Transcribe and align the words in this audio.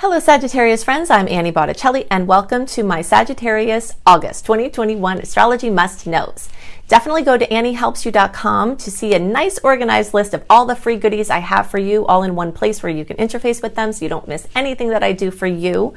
Hello, 0.00 0.20
Sagittarius 0.20 0.84
friends. 0.84 1.10
I'm 1.10 1.26
Annie 1.26 1.50
Botticelli, 1.50 2.06
and 2.08 2.28
welcome 2.28 2.66
to 2.66 2.84
my 2.84 3.02
Sagittarius 3.02 3.96
August 4.06 4.46
2021 4.46 5.18
Astrology 5.18 5.70
Must 5.70 6.06
Knows. 6.06 6.48
Definitely 6.86 7.22
go 7.22 7.36
to 7.36 7.48
AnnieHelpsYou.com 7.48 8.76
to 8.76 8.90
see 8.92 9.12
a 9.12 9.18
nice 9.18 9.58
organized 9.64 10.14
list 10.14 10.34
of 10.34 10.44
all 10.48 10.66
the 10.66 10.76
free 10.76 10.98
goodies 10.98 11.30
I 11.30 11.40
have 11.40 11.68
for 11.68 11.78
you, 11.78 12.06
all 12.06 12.22
in 12.22 12.36
one 12.36 12.52
place 12.52 12.80
where 12.80 12.92
you 12.92 13.04
can 13.04 13.16
interface 13.16 13.60
with 13.60 13.74
them 13.74 13.92
so 13.92 14.04
you 14.04 14.08
don't 14.08 14.28
miss 14.28 14.46
anything 14.54 14.90
that 14.90 15.02
I 15.02 15.10
do 15.10 15.32
for 15.32 15.48
you. 15.48 15.94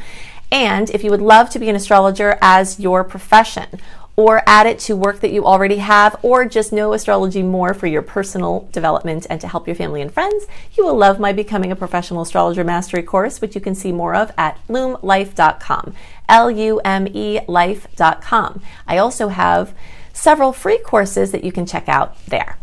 And 0.51 0.89
if 0.89 1.03
you 1.03 1.11
would 1.11 1.21
love 1.21 1.51
to 1.51 1.59
be 1.59 1.69
an 1.69 1.75
astrologer 1.75 2.39
as 2.41 2.79
your 2.79 3.03
profession, 3.03 3.67
or 4.15 4.43
add 4.45 4.67
it 4.67 4.79
to 4.79 4.95
work 4.95 5.19
that 5.21 5.31
you 5.31 5.45
already 5.45 5.77
have, 5.77 6.15
or 6.21 6.45
just 6.45 6.73
know 6.73 6.93
astrology 6.93 7.43
more 7.43 7.73
for 7.73 7.87
your 7.87 8.01
personal 8.01 8.67
development 8.71 9.25
and 9.29 9.39
to 9.41 9.47
help 9.47 9.67
your 9.67 9.75
family 9.75 10.01
and 10.01 10.13
friends, 10.13 10.45
you 10.77 10.85
will 10.85 10.95
love 10.95 11.19
my 11.19 11.31
Becoming 11.31 11.71
a 11.71 11.75
Professional 11.75 12.21
Astrologer 12.21 12.63
Mastery 12.63 13.03
course, 13.03 13.41
which 13.41 13.55
you 13.55 13.61
can 13.61 13.75
see 13.75 13.91
more 13.91 14.13
of 14.13 14.31
at 14.37 14.57
lumelife.com. 14.67 15.93
L 16.29 16.51
U 16.51 16.79
M 16.85 17.07
E 17.07 17.39
life.com. 17.47 18.61
I 18.87 18.97
also 18.97 19.27
have 19.29 19.73
several 20.13 20.53
free 20.53 20.77
courses 20.77 21.31
that 21.31 21.43
you 21.43 21.51
can 21.51 21.65
check 21.65 21.89
out 21.89 22.23
there. 22.25 22.57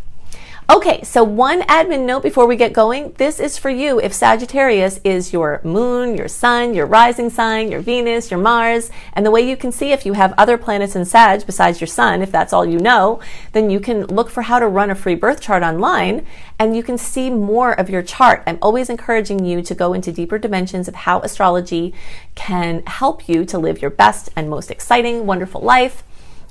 Okay, 0.71 1.01
so 1.01 1.23
one 1.23 1.63
admin 1.63 2.05
note 2.05 2.21
before 2.21 2.45
we 2.45 2.55
get 2.55 2.73
going. 2.73 3.13
This 3.13 3.39
is 3.39 3.57
for 3.57 3.71
you 3.71 3.99
if 3.99 4.13
Sagittarius 4.13 4.99
is 5.03 5.33
your 5.33 5.61
moon, 5.63 6.15
your 6.15 6.27
sun, 6.27 6.75
your 6.75 6.85
rising 6.85 7.31
sign, 7.31 7.71
your 7.71 7.81
Venus, 7.81 8.29
your 8.29 8.39
Mars. 8.39 8.91
And 9.13 9.25
the 9.25 9.31
way 9.31 9.41
you 9.41 9.57
can 9.57 9.71
see 9.71 9.93
if 9.93 10.05
you 10.05 10.13
have 10.13 10.31
other 10.37 10.59
planets 10.59 10.95
in 10.95 11.05
Sag 11.05 11.43
besides 11.47 11.81
your 11.81 11.87
sun, 11.87 12.21
if 12.21 12.31
that's 12.31 12.53
all 12.53 12.67
you 12.67 12.77
know, 12.77 13.19
then 13.53 13.71
you 13.71 13.79
can 13.79 14.05
look 14.05 14.29
for 14.29 14.43
how 14.43 14.59
to 14.59 14.67
run 14.67 14.91
a 14.91 14.95
free 14.95 15.15
birth 15.15 15.41
chart 15.41 15.63
online 15.63 16.23
and 16.59 16.77
you 16.77 16.83
can 16.83 16.99
see 16.99 17.31
more 17.31 17.71
of 17.71 17.89
your 17.89 18.03
chart. 18.03 18.43
I'm 18.45 18.59
always 18.61 18.91
encouraging 18.91 19.43
you 19.43 19.63
to 19.63 19.73
go 19.73 19.93
into 19.93 20.11
deeper 20.11 20.37
dimensions 20.37 20.87
of 20.87 20.93
how 20.93 21.19
astrology 21.21 21.95
can 22.35 22.83
help 22.85 23.27
you 23.27 23.43
to 23.45 23.57
live 23.57 23.81
your 23.81 23.89
best 23.89 24.29
and 24.35 24.47
most 24.47 24.69
exciting, 24.69 25.25
wonderful 25.25 25.61
life 25.61 26.03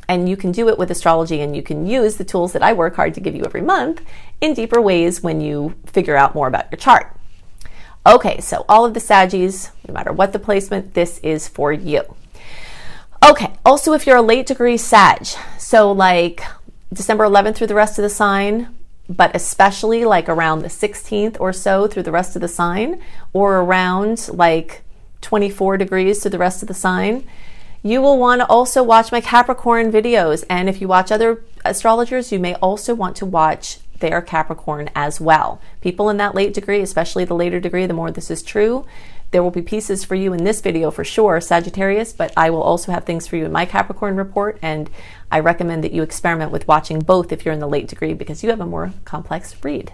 and 0.08 0.28
you 0.28 0.36
can 0.36 0.50
do 0.50 0.68
it 0.68 0.78
with 0.78 0.90
astrology 0.90 1.40
and 1.40 1.54
you 1.54 1.62
can 1.62 1.86
use 1.86 2.16
the 2.16 2.24
tools 2.24 2.52
that 2.54 2.62
I 2.62 2.72
work 2.72 2.96
hard 2.96 3.14
to 3.14 3.20
give 3.20 3.36
you 3.36 3.44
every 3.44 3.60
month 3.60 4.02
in 4.40 4.54
deeper 4.54 4.80
ways 4.80 5.22
when 5.22 5.40
you 5.40 5.74
figure 5.86 6.16
out 6.16 6.34
more 6.34 6.48
about 6.48 6.70
your 6.72 6.78
chart. 6.78 7.14
Okay, 8.06 8.40
so 8.40 8.64
all 8.68 8.86
of 8.86 8.94
the 8.94 9.00
Saggies, 9.00 9.70
no 9.86 9.92
matter 9.92 10.12
what 10.12 10.32
the 10.32 10.38
placement, 10.38 10.94
this 10.94 11.18
is 11.18 11.46
for 11.46 11.72
you. 11.72 12.02
Okay, 13.28 13.52
also 13.64 13.92
if 13.92 14.06
you're 14.06 14.16
a 14.16 14.22
late 14.22 14.46
degree 14.46 14.78
Sag, 14.78 15.26
so 15.58 15.92
like 15.92 16.42
December 16.92 17.24
11th 17.24 17.56
through 17.56 17.66
the 17.66 17.74
rest 17.74 17.98
of 17.98 18.02
the 18.02 18.08
sign, 18.08 18.74
but 19.10 19.34
especially 19.34 20.04
like 20.04 20.28
around 20.28 20.60
the 20.60 20.68
16th 20.68 21.38
or 21.40 21.52
so 21.52 21.86
through 21.86 22.04
the 22.04 22.12
rest 22.12 22.34
of 22.34 22.40
the 22.40 22.48
sign, 22.48 23.02
or 23.32 23.56
around 23.56 24.28
like 24.32 24.82
24 25.20 25.76
degrees 25.76 26.20
to 26.20 26.30
the 26.30 26.38
rest 26.38 26.62
of 26.62 26.68
the 26.68 26.74
sign, 26.74 27.28
you 27.82 28.00
will 28.00 28.18
want 28.18 28.40
to 28.40 28.46
also 28.46 28.82
watch 28.82 29.12
my 29.12 29.20
Capricorn 29.20 29.92
videos. 29.92 30.44
And 30.50 30.68
if 30.68 30.80
you 30.80 30.88
watch 30.88 31.12
other 31.12 31.42
astrologers, 31.64 32.32
you 32.32 32.38
may 32.38 32.54
also 32.56 32.94
want 32.94 33.16
to 33.16 33.26
watch 33.26 33.78
their 34.00 34.20
Capricorn 34.22 34.90
as 34.94 35.20
well. 35.20 35.60
People 35.80 36.08
in 36.08 36.16
that 36.18 36.34
late 36.34 36.54
degree, 36.54 36.80
especially 36.80 37.24
the 37.24 37.34
later 37.34 37.60
degree, 37.60 37.86
the 37.86 37.94
more 37.94 38.10
this 38.10 38.30
is 38.30 38.42
true, 38.42 38.86
there 39.30 39.42
will 39.42 39.50
be 39.50 39.60
pieces 39.60 40.04
for 40.04 40.14
you 40.14 40.32
in 40.32 40.44
this 40.44 40.60
video 40.60 40.90
for 40.90 41.04
sure, 41.04 41.40
Sagittarius, 41.40 42.12
but 42.12 42.32
I 42.36 42.48
will 42.48 42.62
also 42.62 42.92
have 42.92 43.04
things 43.04 43.26
for 43.26 43.36
you 43.36 43.44
in 43.44 43.52
my 43.52 43.66
Capricorn 43.66 44.16
report. 44.16 44.58
And 44.62 44.88
I 45.30 45.40
recommend 45.40 45.84
that 45.84 45.92
you 45.92 46.02
experiment 46.02 46.50
with 46.50 46.66
watching 46.66 47.00
both 47.00 47.30
if 47.30 47.44
you're 47.44 47.52
in 47.52 47.60
the 47.60 47.68
late 47.68 47.88
degree 47.88 48.14
because 48.14 48.42
you 48.42 48.48
have 48.50 48.60
a 48.60 48.66
more 48.66 48.94
complex 49.04 49.54
read. 49.62 49.92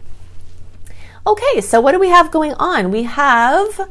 Okay, 1.27 1.61
so 1.61 1.81
what 1.81 1.93
do 1.93 1.99
we 1.99 2.11
have 2.11 2.31
going 2.31 2.55
on? 2.55 2.91
We 2.91 3.05
have 3.05 3.89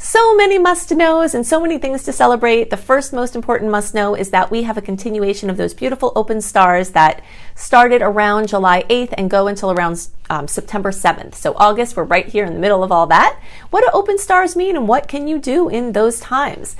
so 0.00 0.36
many 0.36 0.58
must 0.58 0.92
knows 0.92 1.34
and 1.34 1.44
so 1.44 1.60
many 1.60 1.76
things 1.76 2.04
to 2.04 2.12
celebrate. 2.12 2.70
The 2.70 2.76
first 2.76 3.12
most 3.12 3.34
important 3.34 3.72
must 3.72 3.94
know 3.94 4.14
is 4.14 4.30
that 4.30 4.48
we 4.48 4.62
have 4.62 4.78
a 4.78 4.82
continuation 4.82 5.50
of 5.50 5.56
those 5.56 5.74
beautiful 5.74 6.12
open 6.14 6.40
stars 6.40 6.90
that 6.90 7.20
started 7.56 8.00
around 8.00 8.46
July 8.46 8.84
8th 8.88 9.12
and 9.18 9.28
go 9.28 9.48
until 9.48 9.72
around 9.72 10.06
um, 10.30 10.46
September 10.46 10.92
7th. 10.92 11.34
So, 11.34 11.52
August, 11.56 11.96
we're 11.96 12.04
right 12.04 12.26
here 12.26 12.44
in 12.44 12.54
the 12.54 12.60
middle 12.60 12.84
of 12.84 12.92
all 12.92 13.08
that. 13.08 13.40
What 13.70 13.80
do 13.80 13.90
open 13.92 14.18
stars 14.18 14.54
mean 14.54 14.76
and 14.76 14.86
what 14.86 15.08
can 15.08 15.26
you 15.26 15.40
do 15.40 15.68
in 15.68 15.90
those 15.90 16.20
times? 16.20 16.76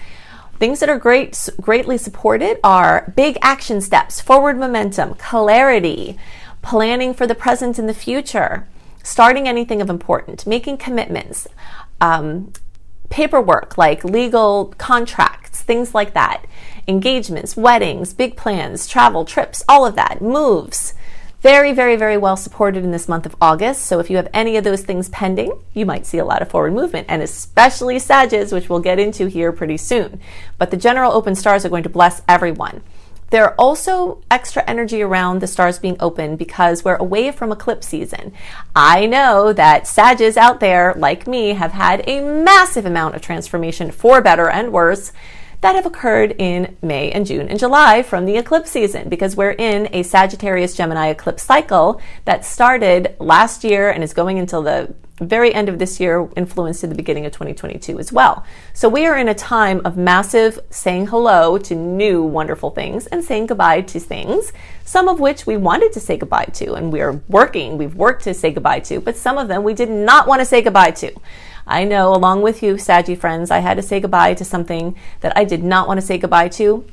Things 0.61 0.79
that 0.79 0.89
are 0.89 0.99
great, 0.99 1.49
greatly 1.61 1.99
supported 1.99 2.61
are 2.63 3.13
big 3.17 3.37
action 3.43 3.81
steps, 3.81 4.21
forward 4.21 4.57
momentum, 4.57 5.15
clarity, 5.15 6.17
planning 6.63 7.13
for 7.15 7.27
the 7.27 7.35
present 7.35 7.81
and 7.81 7.89
the 7.89 7.95
future, 7.95 8.69
starting 9.03 9.49
anything 9.49 9.83
of 9.83 9.91
importance, 9.91 10.47
making 10.47 10.77
commitments, 10.77 11.49
um, 12.01 12.53
paperwork 13.11 13.79
like 13.79 14.05
legal 14.05 14.75
contracts, 14.79 15.63
things 15.63 15.95
like 15.95 16.15
that, 16.15 16.45
engagements, 16.87 17.57
weddings, 17.57 18.15
big 18.15 18.37
plans, 18.37 18.87
travel, 18.87 19.25
trips, 19.25 19.65
all 19.69 19.87
of 19.87 19.97
that, 19.97 20.21
moves. 20.21 20.95
Very, 21.41 21.73
very, 21.73 21.95
very 21.95 22.17
well 22.17 22.37
supported 22.37 22.83
in 22.83 22.91
this 22.91 23.09
month 23.09 23.25
of 23.25 23.37
August. 23.41 23.87
So 23.87 24.01
if 24.01 24.11
you 24.11 24.17
have 24.17 24.29
any 24.35 24.57
of 24.57 24.65
those 24.65 24.83
things 24.83 25.09
pending, 25.11 25.53
you 25.73 25.87
might 25.87 26.05
see 26.05 26.19
a 26.19 26.25
lot 26.25 26.43
of 26.43 26.51
forward 26.51 26.73
movement, 26.73 27.07
and 27.09 27.23
especially 27.23 28.01
Sages, 28.01 28.53
which 28.53 28.69
we'll 28.69 28.81
get 28.81 28.99
into 28.99 29.27
here 29.27 29.53
pretty 29.53 29.77
soon. 29.77 30.21
But 30.59 30.73
the 30.73 30.77
general 30.77 31.13
open 31.13 31.37
stars 31.37 31.65
are 31.65 31.69
going 31.69 31.85
to 31.85 31.89
bless 31.89 32.23
everyone. 32.27 32.83
There 33.31 33.45
are 33.45 33.55
also 33.59 34.23
extra 34.31 34.65
energy 34.67 35.03
around 35.03 35.41
the 35.41 35.47
stars 35.47 35.79
being 35.79 35.97
open 36.01 36.37
because 36.37 36.85
we're 36.85 36.97
away 36.97 37.31
from 37.31 37.53
eclipse 37.53 37.87
season. 37.87 38.33
I 38.75 39.05
know 39.05 39.53
that 39.53 39.87
Sages 39.87 40.39
out 40.39 40.61
there, 40.61 40.95
like 40.97 41.27
me, 41.27 41.51
have 41.51 41.73
had 41.73 42.09
a 42.09 42.23
massive 42.23 42.87
amount 42.87 43.17
of 43.17 43.23
transformation 43.23 43.91
for 43.91 44.23
better 44.23 44.49
and 44.49 44.73
worse 44.73 45.13
that 45.61 45.75
have 45.75 45.87
occurred 45.87 46.37
in 46.39 46.77
May 46.81 47.11
and 47.11 47.27
June 47.27 47.49
and 47.49 47.59
July 47.59 48.03
from 48.03 48.25
the 48.25 48.37
eclipse 48.37 48.71
season 48.71 49.09
because 49.09 49.37
we're 49.37 49.51
in 49.51 49.89
a 49.93 50.05
Sagittarius 50.05 50.77
Gemini 50.77 51.09
eclipse 51.09 51.43
cycle 51.43 52.01
that 52.25 52.45
started 52.45 53.17
last 53.19 53.65
year 53.65 53.91
and 53.91 54.05
is 54.05 54.15
going 54.15 54.39
until 54.39 54.63
the 54.63 54.95
very 55.21 55.53
end 55.53 55.69
of 55.69 55.79
this 55.79 56.01
year, 56.01 56.29
influenced 56.37 56.83
the 56.89 56.95
beginning 56.95 57.27
of 57.27 57.33
2022 57.33 57.99
as 57.99 58.13
well. 58.13 58.45
So 58.73 58.89
we 58.89 59.07
are 59.07 59.17
in 59.17 59.29
a 59.29 59.35
time 59.35 59.81
of 59.85 59.97
massive 59.97 60.61
saying 60.71 61.09
hello 61.09 61.59
to 61.59 61.75
new 61.75 62.23
wonderful 62.23 62.71
things 62.71 63.07
and 63.09 63.25
saying 63.25 63.47
goodbye 63.47 63.83
to 63.83 64.01
things, 64.01 64.53
some 64.85 65.09
of 65.09 65.21
which 65.21 65.47
we 65.47 65.57
wanted 65.57 65.93
to 65.93 66.01
say 66.01 66.17
goodbye 66.17 66.47
to 66.55 66.75
and 66.75 66.93
we're 66.93 67.21
working, 67.29 67.79
we've 67.79 67.95
worked 67.95 68.25
to 68.25 68.35
say 68.35 68.51
goodbye 68.51 68.81
to, 68.81 69.01
but 69.01 69.17
some 69.17 69.39
of 69.39 69.49
them 69.49 69.65
we 69.65 69.75
did 69.75 69.91
not 69.91 70.27
want 70.27 70.41
to 70.41 70.47
say 70.47 70.63
goodbye 70.63 70.93
to. 70.93 71.13
I 71.67 71.85
know, 71.85 72.15
along 72.15 72.43
with 72.43 72.63
you, 72.63 72.79
Saggy 72.79 73.15
friends, 73.15 73.51
I 73.51 73.59
had 73.59 73.77
to 73.77 73.83
say 73.83 74.01
goodbye 74.01 74.35
to 74.35 74.45
something 74.45 74.97
that 75.21 75.37
I 75.37 75.45
did 75.45 75.63
not 75.63 75.87
want 75.87 76.01
to 76.01 76.07
say 76.07 76.17
goodbye 76.17 76.49
to. 76.49 76.87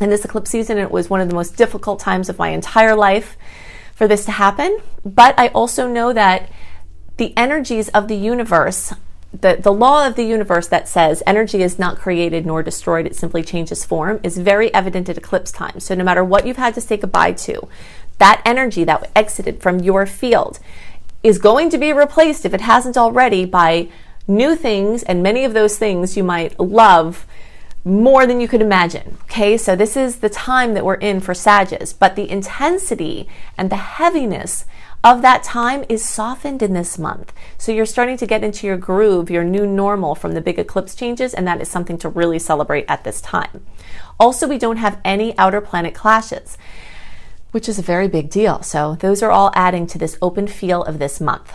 In 0.00 0.10
this 0.10 0.24
eclipse 0.24 0.50
season, 0.50 0.78
it 0.78 0.90
was 0.90 1.10
one 1.10 1.20
of 1.20 1.28
the 1.28 1.34
most 1.34 1.56
difficult 1.56 1.98
times 1.98 2.28
of 2.28 2.38
my 2.38 2.50
entire 2.50 2.94
life 2.94 3.36
for 3.94 4.06
this 4.06 4.24
to 4.26 4.32
happen. 4.32 4.78
But 5.04 5.38
I 5.38 5.48
also 5.48 5.88
know 5.88 6.12
that 6.12 6.48
the 7.16 7.32
energies 7.36 7.88
of 7.90 8.08
the 8.08 8.16
universe, 8.16 8.92
the, 9.32 9.58
the 9.60 9.72
law 9.72 10.06
of 10.06 10.16
the 10.16 10.24
universe 10.24 10.68
that 10.68 10.88
says 10.88 11.22
energy 11.26 11.62
is 11.62 11.78
not 11.78 11.98
created 11.98 12.46
nor 12.46 12.62
destroyed, 12.62 13.06
it 13.06 13.16
simply 13.16 13.42
changes 13.42 13.84
form, 13.84 14.20
is 14.22 14.38
very 14.38 14.72
evident 14.74 15.08
at 15.08 15.18
eclipse 15.18 15.52
time. 15.52 15.80
So 15.80 15.94
no 15.94 16.04
matter 16.04 16.24
what 16.24 16.46
you've 16.46 16.56
had 16.56 16.74
to 16.74 16.80
say 16.80 16.96
goodbye 16.96 17.32
to, 17.32 17.68
that 18.18 18.42
energy 18.44 18.84
that 18.84 19.10
exited 19.16 19.62
from 19.62 19.80
your 19.80 20.06
field 20.06 20.58
is 21.22 21.38
going 21.38 21.70
to 21.70 21.78
be 21.78 21.92
replaced, 21.92 22.44
if 22.44 22.54
it 22.54 22.60
hasn't 22.60 22.96
already, 22.96 23.44
by 23.44 23.88
new 24.26 24.54
things, 24.56 25.02
and 25.02 25.22
many 25.22 25.44
of 25.44 25.54
those 25.54 25.78
things 25.78 26.16
you 26.16 26.24
might 26.24 26.58
love 26.58 27.26
more 27.84 28.26
than 28.26 28.40
you 28.40 28.46
could 28.46 28.62
imagine. 28.62 29.18
Okay, 29.24 29.56
so 29.56 29.74
this 29.74 29.96
is 29.96 30.16
the 30.16 30.28
time 30.28 30.74
that 30.74 30.84
we're 30.84 30.94
in 30.94 31.20
for 31.20 31.34
Sages, 31.34 31.92
but 31.92 32.14
the 32.16 32.30
intensity 32.30 33.28
and 33.58 33.70
the 33.70 33.76
heaviness 33.76 34.66
of 35.04 35.20
that 35.22 35.42
time 35.42 35.84
is 35.88 36.04
softened 36.04 36.62
in 36.62 36.74
this 36.74 36.98
month. 36.98 37.32
So 37.58 37.72
you're 37.72 37.86
starting 37.86 38.16
to 38.18 38.26
get 38.26 38.44
into 38.44 38.66
your 38.66 38.76
groove, 38.76 39.30
your 39.30 39.42
new 39.42 39.66
normal 39.66 40.14
from 40.14 40.32
the 40.32 40.40
big 40.40 40.58
eclipse 40.58 40.94
changes, 40.94 41.34
and 41.34 41.46
that 41.46 41.60
is 41.60 41.68
something 41.68 41.98
to 41.98 42.08
really 42.08 42.38
celebrate 42.38 42.84
at 42.88 43.02
this 43.02 43.20
time. 43.20 43.64
Also, 44.20 44.46
we 44.46 44.58
don't 44.58 44.76
have 44.76 45.00
any 45.04 45.36
outer 45.38 45.60
planet 45.60 45.94
clashes, 45.94 46.56
which 47.50 47.68
is 47.68 47.78
a 47.78 47.82
very 47.82 48.06
big 48.06 48.30
deal. 48.30 48.62
So 48.62 48.94
those 48.94 49.22
are 49.22 49.30
all 49.32 49.50
adding 49.54 49.86
to 49.88 49.98
this 49.98 50.16
open 50.22 50.46
feel 50.46 50.84
of 50.84 50.98
this 50.98 51.20
month. 51.20 51.52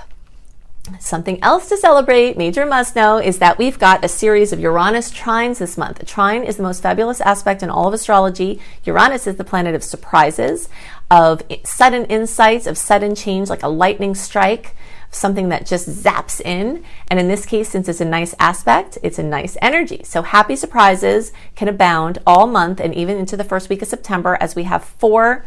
Something 1.00 1.44
else 1.44 1.69
to 1.69 1.78
celebrate, 1.78 2.38
major 2.38 2.66
must 2.66 2.95
know, 2.95 3.18
is 3.18 3.39
that 3.39 3.57
we've 3.57 3.78
got 3.78 4.04
a 4.04 4.07
series 4.07 4.54
of 4.54 4.60
Uranus 4.60 5.12
trines 5.12 5.60
this 5.60 5.78
month. 5.78 6.01
A 6.01 6.06
trine 6.06 6.44
is 6.44 6.57
the 6.57 6.63
most 6.63 6.81
fabulous 6.81 7.22
aspect 7.22 7.62
in 7.62 7.69
all 7.69 7.88
of 7.88 7.94
astrology. 7.94 8.60
Uranus 8.86 9.28
is 9.28 9.36
the 9.36 9.44
planet 9.44 9.75
of 9.75 9.84
surprises, 9.84 10.69
of 11.12 11.42
sudden 11.63 12.06
insights, 12.06 12.68
of 12.68 12.78
sudden 12.78 13.16
change, 13.16 13.50
like 13.50 13.63
a 13.63 13.68
lightning 13.68 14.16
strike, 14.16 14.75
something 15.12 15.50
that 15.50 15.66
just 15.66 15.89
zaps 15.89 16.42
in. 16.42 16.84
And 17.10 17.19
in 17.19 17.28
this 17.28 17.45
case, 17.45 17.69
since 17.69 17.88
it's 17.88 18.01
a 18.01 18.06
nice 18.06 18.33
aspect, 18.40 18.98
it's 19.04 19.19
a 19.19 19.24
nice 19.24 19.57
energy. 19.62 20.01
So 20.04 20.22
happy 20.22 20.56
surprises 20.56 21.31
can 21.56 21.68
abound 21.68 22.19
all 22.25 22.48
month 22.48 22.80
and 22.80 22.94
even 22.94 23.18
into 23.18 23.38
the 23.38 23.44
first 23.44 23.69
week 23.69 23.81
of 23.81 23.88
September 23.88 24.38
as 24.40 24.56
we 24.56 24.63
have 24.63 24.83
four 24.83 25.45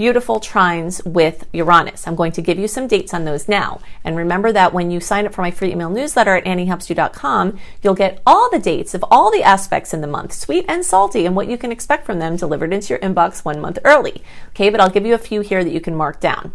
beautiful 0.00 0.40
trines 0.40 1.04
with 1.04 1.46
Uranus. 1.52 2.06
I'm 2.06 2.14
going 2.14 2.32
to 2.32 2.40
give 2.40 2.58
you 2.58 2.66
some 2.66 2.86
dates 2.86 3.12
on 3.12 3.26
those 3.26 3.50
now. 3.50 3.82
And 4.02 4.16
remember 4.16 4.50
that 4.50 4.72
when 4.72 4.90
you 4.90 4.98
sign 4.98 5.26
up 5.26 5.34
for 5.34 5.42
my 5.42 5.50
free 5.50 5.72
email 5.72 5.90
newsletter 5.90 6.36
at 6.36 6.46
anniehelpsyou.com, 6.46 7.58
you'll 7.82 7.92
get 7.92 8.22
all 8.26 8.48
the 8.48 8.58
dates 8.58 8.94
of 8.94 9.04
all 9.10 9.30
the 9.30 9.42
aspects 9.42 9.92
in 9.92 10.00
the 10.00 10.06
month, 10.06 10.32
sweet 10.32 10.64
and 10.68 10.86
salty, 10.86 11.26
and 11.26 11.36
what 11.36 11.48
you 11.48 11.58
can 11.58 11.70
expect 11.70 12.06
from 12.06 12.18
them 12.18 12.36
delivered 12.36 12.72
into 12.72 12.94
your 12.94 12.98
inbox 13.00 13.44
one 13.44 13.60
month 13.60 13.78
early. 13.84 14.22
Okay, 14.52 14.70
but 14.70 14.80
I'll 14.80 14.88
give 14.88 15.04
you 15.04 15.12
a 15.12 15.18
few 15.18 15.42
here 15.42 15.62
that 15.62 15.70
you 15.70 15.82
can 15.82 15.94
mark 15.94 16.18
down 16.18 16.54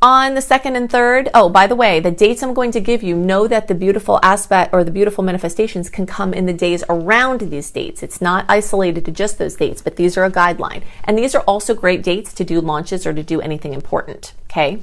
on 0.00 0.34
the 0.34 0.40
second 0.40 0.76
and 0.76 0.90
third. 0.90 1.28
Oh, 1.34 1.48
by 1.48 1.66
the 1.66 1.74
way, 1.74 2.00
the 2.00 2.10
dates 2.10 2.42
I'm 2.42 2.54
going 2.54 2.70
to 2.72 2.80
give 2.80 3.02
you, 3.02 3.16
know 3.16 3.48
that 3.48 3.68
the 3.68 3.74
beautiful 3.74 4.20
aspect 4.22 4.72
or 4.72 4.84
the 4.84 4.90
beautiful 4.90 5.24
manifestations 5.24 5.90
can 5.90 6.06
come 6.06 6.32
in 6.32 6.46
the 6.46 6.52
days 6.52 6.84
around 6.88 7.40
these 7.40 7.70
dates. 7.70 8.02
It's 8.02 8.20
not 8.20 8.44
isolated 8.48 9.04
to 9.06 9.10
just 9.10 9.38
those 9.38 9.56
dates, 9.56 9.82
but 9.82 9.96
these 9.96 10.16
are 10.16 10.24
a 10.24 10.30
guideline. 10.30 10.82
And 11.04 11.18
these 11.18 11.34
are 11.34 11.42
also 11.42 11.74
great 11.74 12.02
dates 12.02 12.32
to 12.34 12.44
do 12.44 12.60
launches 12.60 13.06
or 13.06 13.12
to 13.12 13.22
do 13.22 13.40
anything 13.40 13.74
important. 13.74 14.32
Okay. 14.50 14.78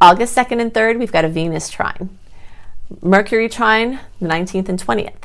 August 0.00 0.36
2nd 0.36 0.60
and 0.60 0.72
3rd, 0.72 0.98
we've 0.98 1.12
got 1.12 1.24
a 1.24 1.28
Venus 1.28 1.68
trine. 1.68 2.18
Mercury 3.02 3.48
trine, 3.48 4.00
the 4.20 4.28
19th 4.28 4.68
and 4.68 4.82
20th. 4.82 5.24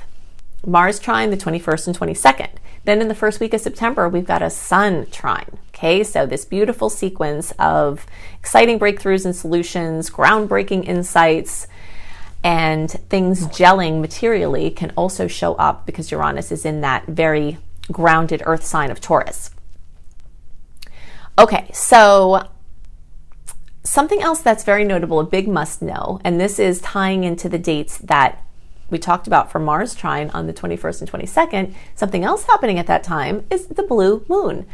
Mars 0.66 1.00
trine, 1.00 1.30
the 1.30 1.38
21st 1.38 1.88
and 1.88 1.98
22nd. 1.98 2.50
Then 2.84 3.02
in 3.02 3.08
the 3.08 3.16
first 3.16 3.40
week 3.40 3.54
of 3.54 3.62
September, 3.62 4.10
we've 4.10 4.28
got 4.28 4.42
a 4.42 4.50
Sun 4.50 5.08
trine. 5.12 5.58
Okay, 5.76 6.06
so 6.06 6.26
this 6.26 6.46
beautiful 6.46 6.90
sequence 6.90 7.52
of 7.60 8.06
exciting 8.40 8.80
breakthroughs 8.80 9.26
and 9.26 9.36
solutions, 9.36 10.10
groundbreaking 10.10 10.88
insights, 10.88 11.68
and 12.46 12.90
things 13.10 13.46
gelling 13.48 14.00
materially 14.00 14.72
can 14.72 14.94
also 14.96 15.28
show 15.28 15.54
up 15.56 15.86
because 15.86 16.12
Uranus 16.12 16.50
is 16.50 16.64
in 16.64 16.80
that 16.80 17.06
very 17.08 17.58
grounded 17.92 18.42
earth 18.46 18.64
sign 18.64 18.90
of 18.90 19.02
Taurus. 19.02 19.52
Okay, 21.38 21.70
so 21.74 22.48
something 23.84 24.22
else 24.22 24.40
that's 24.40 24.64
very 24.64 24.86
notable, 24.86 25.20
a 25.20 25.26
big 25.26 25.46
must 25.46 25.82
know, 25.82 26.22
and 26.24 26.40
this 26.40 26.58
is 26.58 26.80
tying 26.80 27.26
into 27.26 27.50
the 27.50 27.60
dates 27.60 27.98
that 27.98 28.42
we 28.90 28.98
talked 28.98 29.28
about 29.28 29.52
for 29.52 29.60
Mars 29.60 29.94
trine 29.94 30.30
on 30.30 30.48
the 30.48 30.54
21st 30.54 31.02
and 31.02 31.12
22nd, 31.12 31.74
something 31.96 32.24
else 32.24 32.46
happening 32.46 32.80
at 32.80 32.88
that 32.88 33.04
time 33.04 33.46
is 33.52 33.68
the 33.68 33.84
blue 33.84 34.24
moon. 34.30 34.66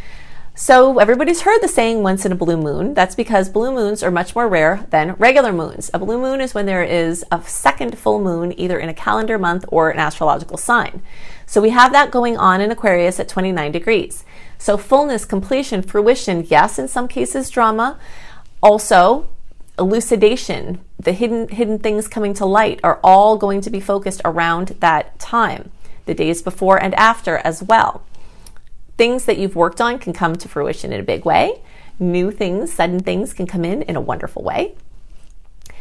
So 0.62 1.00
everybody's 1.00 1.42
heard 1.42 1.60
the 1.63 1.68
saying 1.68 2.04
once 2.04 2.24
in 2.24 2.31
a 2.31 2.36
blue 2.36 2.56
moon. 2.56 2.94
That's 2.94 3.16
because 3.16 3.50
blue 3.50 3.74
moons 3.74 4.04
are 4.04 4.12
much 4.12 4.36
more 4.36 4.48
rare 4.48 4.86
than 4.92 5.13
regular 5.13 5.52
moons. 5.52 5.90
A 5.92 5.98
blue 5.98 6.22
moon 6.22 6.40
is 6.40 6.54
when 6.54 6.68
there 6.68 6.84
is 6.84 7.25
a 7.31 7.42
second 7.42 7.98
full 7.98 8.22
moon 8.22 8.54
either 8.60 8.78
in 8.78 8.88
a 8.88 8.94
calendar 8.94 9.40
month 9.40 9.66
or 9.69 9.90
an 9.90 9.98
astrological 9.98 10.58
sign. 10.58 11.02
So 11.48 11.62
we 11.62 11.72
have 11.72 11.92
that 11.94 12.12
going 12.12 12.38
on 12.38 12.62
in 12.62 12.69
Aquarius 12.69 13.19
at 13.19 13.28
29 13.28 13.72
degrees. 13.72 14.24
So 14.60 14.78
fullness, 14.78 15.25
completion, 15.25 15.81
fruition, 15.81 16.46
yes, 16.48 16.78
in 16.78 16.88
some 16.88 17.07
cases 17.07 17.50
drama. 17.50 17.98
Also, 18.62 19.28
elucidation, 19.80 20.80
the 21.00 21.14
hidden 21.14 21.48
hidden 21.48 21.80
things 21.80 22.07
coming 22.07 22.36
to 22.36 22.46
light 22.46 22.80
are 22.84 23.00
all 23.04 23.36
going 23.36 23.62
to 23.62 23.72
be 23.72 23.80
focused 23.80 24.22
around 24.24 24.75
that 24.80 25.18
time, 25.18 25.72
the 26.06 26.14
days 26.14 26.44
before 26.44 26.80
and 26.80 26.94
after 26.94 27.38
as 27.38 27.64
well. 27.64 28.04
Things 29.01 29.25
that 29.25 29.39
you've 29.39 29.56
worked 29.56 29.81
on 29.81 29.98
can 29.98 30.13
come 30.13 30.36
to 30.36 30.48
fruition 30.48 30.94
in 30.94 31.00
a 31.00 31.03
big 31.03 31.25
way. 31.25 31.63
New 31.98 32.30
things, 32.30 32.71
sudden 32.71 33.00
things 33.00 33.33
can 33.33 33.48
come 33.48 33.65
in 33.65 33.81
in 33.81 33.95
a 33.95 34.00
wonderful 34.00 34.44
way. 34.44 34.75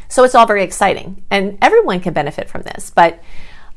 So 0.08 0.24
it's 0.24 0.34
all 0.34 0.46
very 0.46 0.64
exciting, 0.64 1.22
and 1.28 1.58
everyone 1.60 2.00
can 2.00 2.14
benefit 2.14 2.48
from 2.48 2.62
this, 2.62 2.88
but 2.88 3.22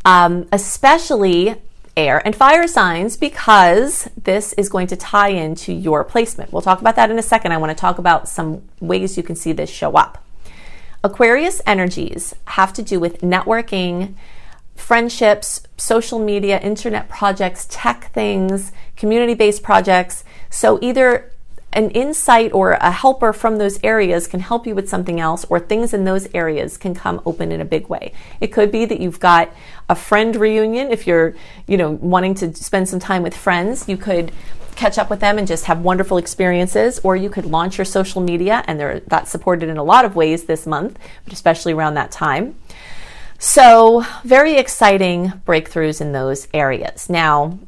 um, 0.06 0.48
especially 0.54 1.56
air 1.98 2.22
and 2.26 2.34
fire 2.34 2.70
signs 2.70 3.18
because 3.18 4.10
this 4.16 4.54
is 4.54 4.70
going 4.70 4.88
to 4.88 4.96
tie 4.96 5.32
into 5.32 5.74
your 5.74 6.06
placement. 6.06 6.54
We'll 6.54 6.62
talk 6.62 6.80
about 6.80 6.96
that 6.96 7.12
in 7.12 7.20
a 7.20 7.22
second. 7.22 7.52
I 7.52 7.58
want 7.58 7.70
to 7.70 7.82
talk 7.82 7.98
about 7.98 8.30
some 8.30 8.62
ways 8.80 9.18
you 9.18 9.24
can 9.24 9.36
see 9.36 9.52
this 9.52 9.70
show 9.70 9.98
up. 9.98 10.24
Aquarius 11.04 11.62
energies 11.66 12.34
have 12.46 12.72
to 12.72 12.82
do 12.82 12.98
with 12.98 13.20
networking, 13.20 14.16
friendships, 14.76 15.62
social 15.78 16.20
media, 16.20 16.60
internet 16.60 17.10
projects, 17.10 17.68
tech 17.70 18.12
things, 18.14 18.72
community 18.96 19.34
based 19.34 19.64
projects. 19.64 20.24
So 20.50 20.80
either 20.82 21.32
an 21.72 21.90
insight 21.90 22.54
or 22.54 22.74
a 22.74 22.92
helper 22.92 23.34
from 23.34 23.58
those 23.58 23.80
areas 23.84 24.28
can 24.28 24.40
help 24.40 24.68
you 24.68 24.76
with 24.76 24.88
something 24.88 25.20
else, 25.20 25.44
or 25.46 25.60
things 25.60 25.94
in 25.94 26.04
those 26.04 26.28
areas 26.34 26.78
can 26.78 26.94
come 26.94 27.20
open 27.26 27.52
in 27.52 27.60
a 27.60 27.66
big 27.66 27.88
way. 27.88 28.14
It 28.40 28.48
could 28.48 28.72
be 28.72 28.86
that 28.86 29.00
you've 29.00 29.20
got 29.20 29.52
a 29.90 29.96
friend 29.96 30.36
reunion. 30.36 30.92
If 30.92 31.08
you're, 31.08 31.34
you 31.68 31.78
know, 31.78 31.92
wanting 31.92 32.36
to 32.36 32.54
spend 32.54 32.88
some 32.88 33.00
time 33.00 33.24
with 33.24 33.36
friends, 33.36 33.90
you 33.90 33.98
could 33.98 34.32
catch 34.76 34.98
up 35.00 35.10
with 35.10 35.20
them 35.20 35.38
and 35.40 35.48
just 35.48 35.66
have 35.66 35.80
wonderful 35.80 36.18
experiences, 36.18 37.00
or 37.04 37.16
you 37.16 37.30
could 37.30 37.46
launch 37.46 37.78
your 37.80 37.86
social 37.86 38.22
media, 38.22 38.64
and 38.68 38.80
they're 38.80 39.00
that's 39.02 39.32
supported 39.32 39.70
in 39.70 39.78
a 39.78 39.84
lot 39.84 40.06
of 40.06 40.16
ways 40.16 40.44
this 40.44 40.68
month, 40.68 41.00
but 41.24 41.34
especially 41.34 41.74
around 41.74 41.96
that 41.96 42.12
time. 42.12 42.56
So, 43.46 44.06
very 44.24 44.54
exciting 44.54 45.34
breakthroughs 45.46 46.00
in 46.00 46.14
those 46.14 46.48
areas. 46.54 47.10
Now, 47.10 47.60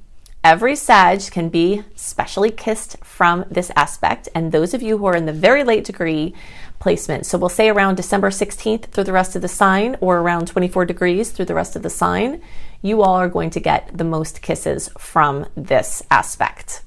Every 0.42 0.74
Sag 0.74 1.30
can 1.32 1.50
be 1.50 1.84
specially 1.96 2.50
kissed 2.50 2.96
from 3.04 3.44
this 3.52 3.74
aspect, 3.76 4.30
and 4.34 4.54
those 4.54 4.74
of 4.74 4.82
you 4.82 4.98
who 4.98 5.06
are 5.08 5.18
in 5.18 5.26
the 5.26 5.34
very 5.34 5.66
late 5.66 5.84
degree 5.84 6.34
placement, 6.80 7.26
so 7.26 7.38
we'll 7.38 7.50
say 7.50 7.68
around 7.68 7.96
December 7.96 8.30
16th 8.30 8.86
through 8.86 9.04
the 9.04 9.12
rest 9.12 9.36
of 9.36 9.42
the 9.42 9.50
sign, 9.50 9.98
or 10.00 10.20
around 10.20 10.48
24 10.48 10.86
degrees 10.86 11.32
through 11.32 11.44
the 11.44 11.54
rest 11.54 11.76
of 11.76 11.84
the 11.84 11.90
sign, 11.90 12.42
you 12.82 13.02
all 13.02 13.16
are 13.16 13.28
going 13.28 13.50
to 13.50 13.60
get 13.60 13.98
the 13.98 14.06
most 14.06 14.42
kisses 14.42 14.90
from 14.98 15.46
this 15.58 16.02
aspect. 16.10 16.84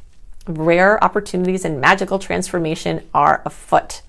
Rare 0.47 1.05
opportunities 1.05 1.67
and 1.67 1.79
magical 1.79 2.19
transformation 2.19 3.07
are 3.13 3.43
afoot. 3.45 4.01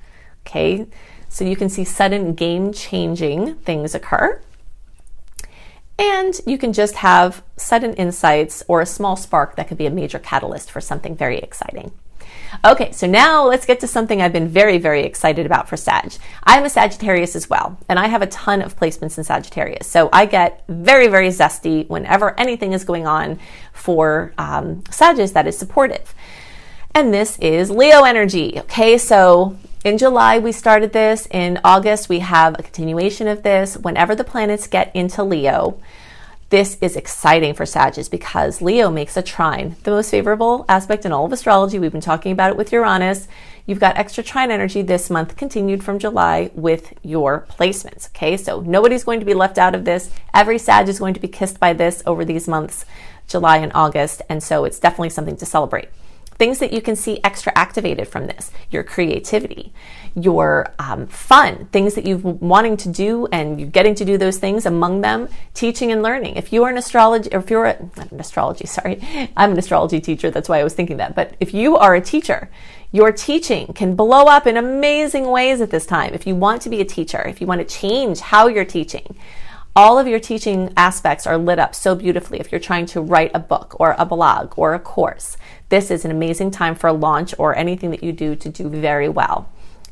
Okay, 0.47 0.87
so 1.27 1.43
you 1.43 1.57
can 1.57 1.67
see 1.67 1.83
sudden 1.83 2.33
game 2.33 2.71
changing 2.71 3.55
things 3.55 3.93
occur. 3.93 4.41
And 5.99 6.39
you 6.47 6.57
can 6.57 6.71
just 6.71 6.95
have 6.95 7.43
sudden 7.57 7.93
insights 7.95 8.63
or 8.69 8.79
a 8.79 8.85
small 8.85 9.17
spark 9.17 9.57
that 9.57 9.67
could 9.67 9.77
be 9.77 9.85
a 9.85 9.91
major 9.91 10.17
catalyst 10.17 10.71
for 10.71 10.79
something 10.79 11.13
very 11.13 11.39
exciting. 11.39 11.91
Okay, 12.65 12.91
so 12.91 13.05
now 13.05 13.45
let's 13.45 13.65
get 13.65 13.81
to 13.81 13.87
something 13.87 14.21
I've 14.21 14.33
been 14.33 14.47
very, 14.47 14.77
very 14.77 15.03
excited 15.03 15.45
about 15.45 15.67
for 15.67 15.77
Sag. 15.77 16.13
I'm 16.43 16.63
a 16.63 16.69
Sagittarius 16.69 17.35
as 17.35 17.49
well, 17.49 17.77
and 17.87 17.99
I 17.99 18.07
have 18.07 18.21
a 18.21 18.27
ton 18.27 18.61
of 18.61 18.79
placements 18.79 19.17
in 19.17 19.23
Sagittarius. 19.23 19.87
So 19.87 20.09
I 20.11 20.25
get 20.25 20.63
very, 20.67 21.07
very 21.07 21.29
zesty 21.29 21.87
whenever 21.89 22.39
anything 22.39 22.73
is 22.73 22.85
going 22.85 23.05
on 23.05 23.39
for 23.73 24.33
um, 24.37 24.81
that 24.97 25.45
is 25.47 25.57
supportive. 25.57 26.15
And 26.95 27.13
this 27.13 27.37
is 27.39 27.69
Leo 27.69 28.03
energy. 28.03 28.59
Okay, 28.59 28.97
so 28.97 29.57
in 29.85 29.97
July, 29.97 30.39
we 30.39 30.51
started 30.51 30.91
this. 30.91 31.27
In 31.31 31.59
August, 31.63 32.09
we 32.09 32.19
have 32.19 32.59
a 32.59 32.63
continuation 32.63 33.27
of 33.27 33.43
this. 33.43 33.77
Whenever 33.77 34.13
the 34.13 34.23
planets 34.23 34.67
get 34.67 34.93
into 34.93 35.23
Leo, 35.23 35.79
this 36.49 36.77
is 36.81 36.95
exciting 36.95 37.53
for 37.53 37.65
Sagittarius 37.65 38.09
because 38.09 38.61
Leo 38.61 38.89
makes 38.89 39.15
a 39.15 39.21
trine, 39.21 39.75
the 39.83 39.91
most 39.91 40.11
favorable 40.11 40.65
aspect 40.67 41.05
in 41.05 41.13
all 41.13 41.25
of 41.25 41.31
astrology. 41.31 41.79
We've 41.79 41.91
been 41.91 42.01
talking 42.01 42.31
about 42.31 42.51
it 42.51 42.57
with 42.57 42.73
Uranus. 42.73 43.27
You've 43.65 43.79
got 43.79 43.97
extra 43.97 44.23
trine 44.23 44.51
energy 44.51 44.81
this 44.81 45.09
month, 45.09 45.37
continued 45.37 45.83
from 45.83 45.99
July 45.99 46.49
with 46.55 46.93
your 47.03 47.45
placements. 47.49 48.09
Okay, 48.09 48.35
so 48.35 48.61
nobody's 48.61 49.03
going 49.03 49.19
to 49.19 49.25
be 49.25 49.35
left 49.35 49.57
out 49.57 49.75
of 49.75 49.85
this. 49.85 50.09
Every 50.33 50.57
Sag 50.57 50.89
is 50.89 50.99
going 50.99 51.13
to 51.13 51.19
be 51.19 51.27
kissed 51.27 51.59
by 51.59 51.73
this 51.73 52.03
over 52.05 52.25
these 52.25 52.47
months, 52.47 52.83
July 53.27 53.57
and 53.57 53.71
August, 53.73 54.23
and 54.27 54.41
so 54.41 54.65
it's 54.65 54.79
definitely 54.79 55.11
something 55.11 55.37
to 55.37 55.45
celebrate 55.45 55.89
things 56.39 56.59
that 56.59 56.73
you 56.73 56.81
can 56.81 56.95
see 56.95 57.19
extra 57.23 57.51
activated 57.55 58.07
from 58.07 58.25
this. 58.27 58.51
Your 58.71 58.83
creativity 58.83 59.73
your 60.15 60.73
um, 60.79 61.07
fun 61.07 61.65
things 61.67 61.95
that 61.95 62.05
you've 62.05 62.23
wanting 62.23 62.77
to 62.77 62.89
do 62.89 63.27
and 63.31 63.59
you're 63.59 63.69
getting 63.69 63.95
to 63.95 64.05
do 64.05 64.17
those 64.17 64.37
things 64.37 64.65
among 64.65 65.01
them 65.01 65.27
teaching 65.53 65.91
and 65.91 66.01
learning. 66.01 66.35
If 66.35 66.51
you 66.53 66.63
are 66.63 66.69
an 66.69 66.77
astrology 66.77 67.29
or 67.31 67.39
if 67.39 67.49
you're 67.49 67.65
a, 67.65 67.77
an 67.97 68.19
astrology 68.19 68.65
sorry 68.65 68.99
i'm 69.37 69.51
an 69.51 69.57
astrology 69.57 69.99
teacher 69.99 70.31
that's 70.31 70.49
why 70.49 70.59
i 70.59 70.63
was 70.63 70.73
thinking 70.73 70.97
that. 70.97 71.15
But 71.15 71.35
if 71.39 71.53
you 71.53 71.77
are 71.77 71.95
a 71.95 72.01
teacher 72.01 72.49
your 72.91 73.11
teaching 73.11 73.71
can 73.73 73.95
blow 73.95 74.25
up 74.25 74.47
in 74.47 74.57
amazing 74.57 75.27
ways 75.27 75.61
at 75.61 75.69
this 75.69 75.85
time. 75.85 76.15
If 76.15 76.25
you 76.25 76.33
want 76.33 76.63
to 76.63 76.69
be 76.69 76.81
a 76.81 76.85
teacher 76.85 77.21
if 77.27 77.41
you 77.41 77.47
want 77.47 77.59
to 77.59 77.65
change 77.65 78.19
how 78.19 78.47
you're 78.47 78.65
teaching 78.65 79.15
all 79.75 79.99
of 79.99 80.07
your 80.07 80.19
teaching 80.19 80.73
aspects 80.75 81.27
are 81.27 81.37
lit 81.37 81.59
up 81.59 81.75
so 81.75 81.95
beautifully 81.95 82.39
if 82.39 82.51
you're 82.51 82.59
trying 82.59 82.85
to 82.87 83.01
write 83.01 83.31
a 83.33 83.39
book 83.39 83.75
or 83.79 83.95
a 83.97 84.05
blog 84.05 84.53
or 84.57 84.73
a 84.73 84.79
course. 84.79 85.37
This 85.69 85.91
is 85.91 86.03
an 86.03 86.11
amazing 86.11 86.51
time 86.51 86.75
for 86.75 86.87
a 86.87 86.93
launch 86.93 87.33
or 87.37 87.55
anything 87.55 87.91
that 87.91 88.03
you 88.03 88.11
do 88.11 88.35
to 88.35 88.49
do 88.49 88.67
very 88.67 89.07
well. 89.07 89.49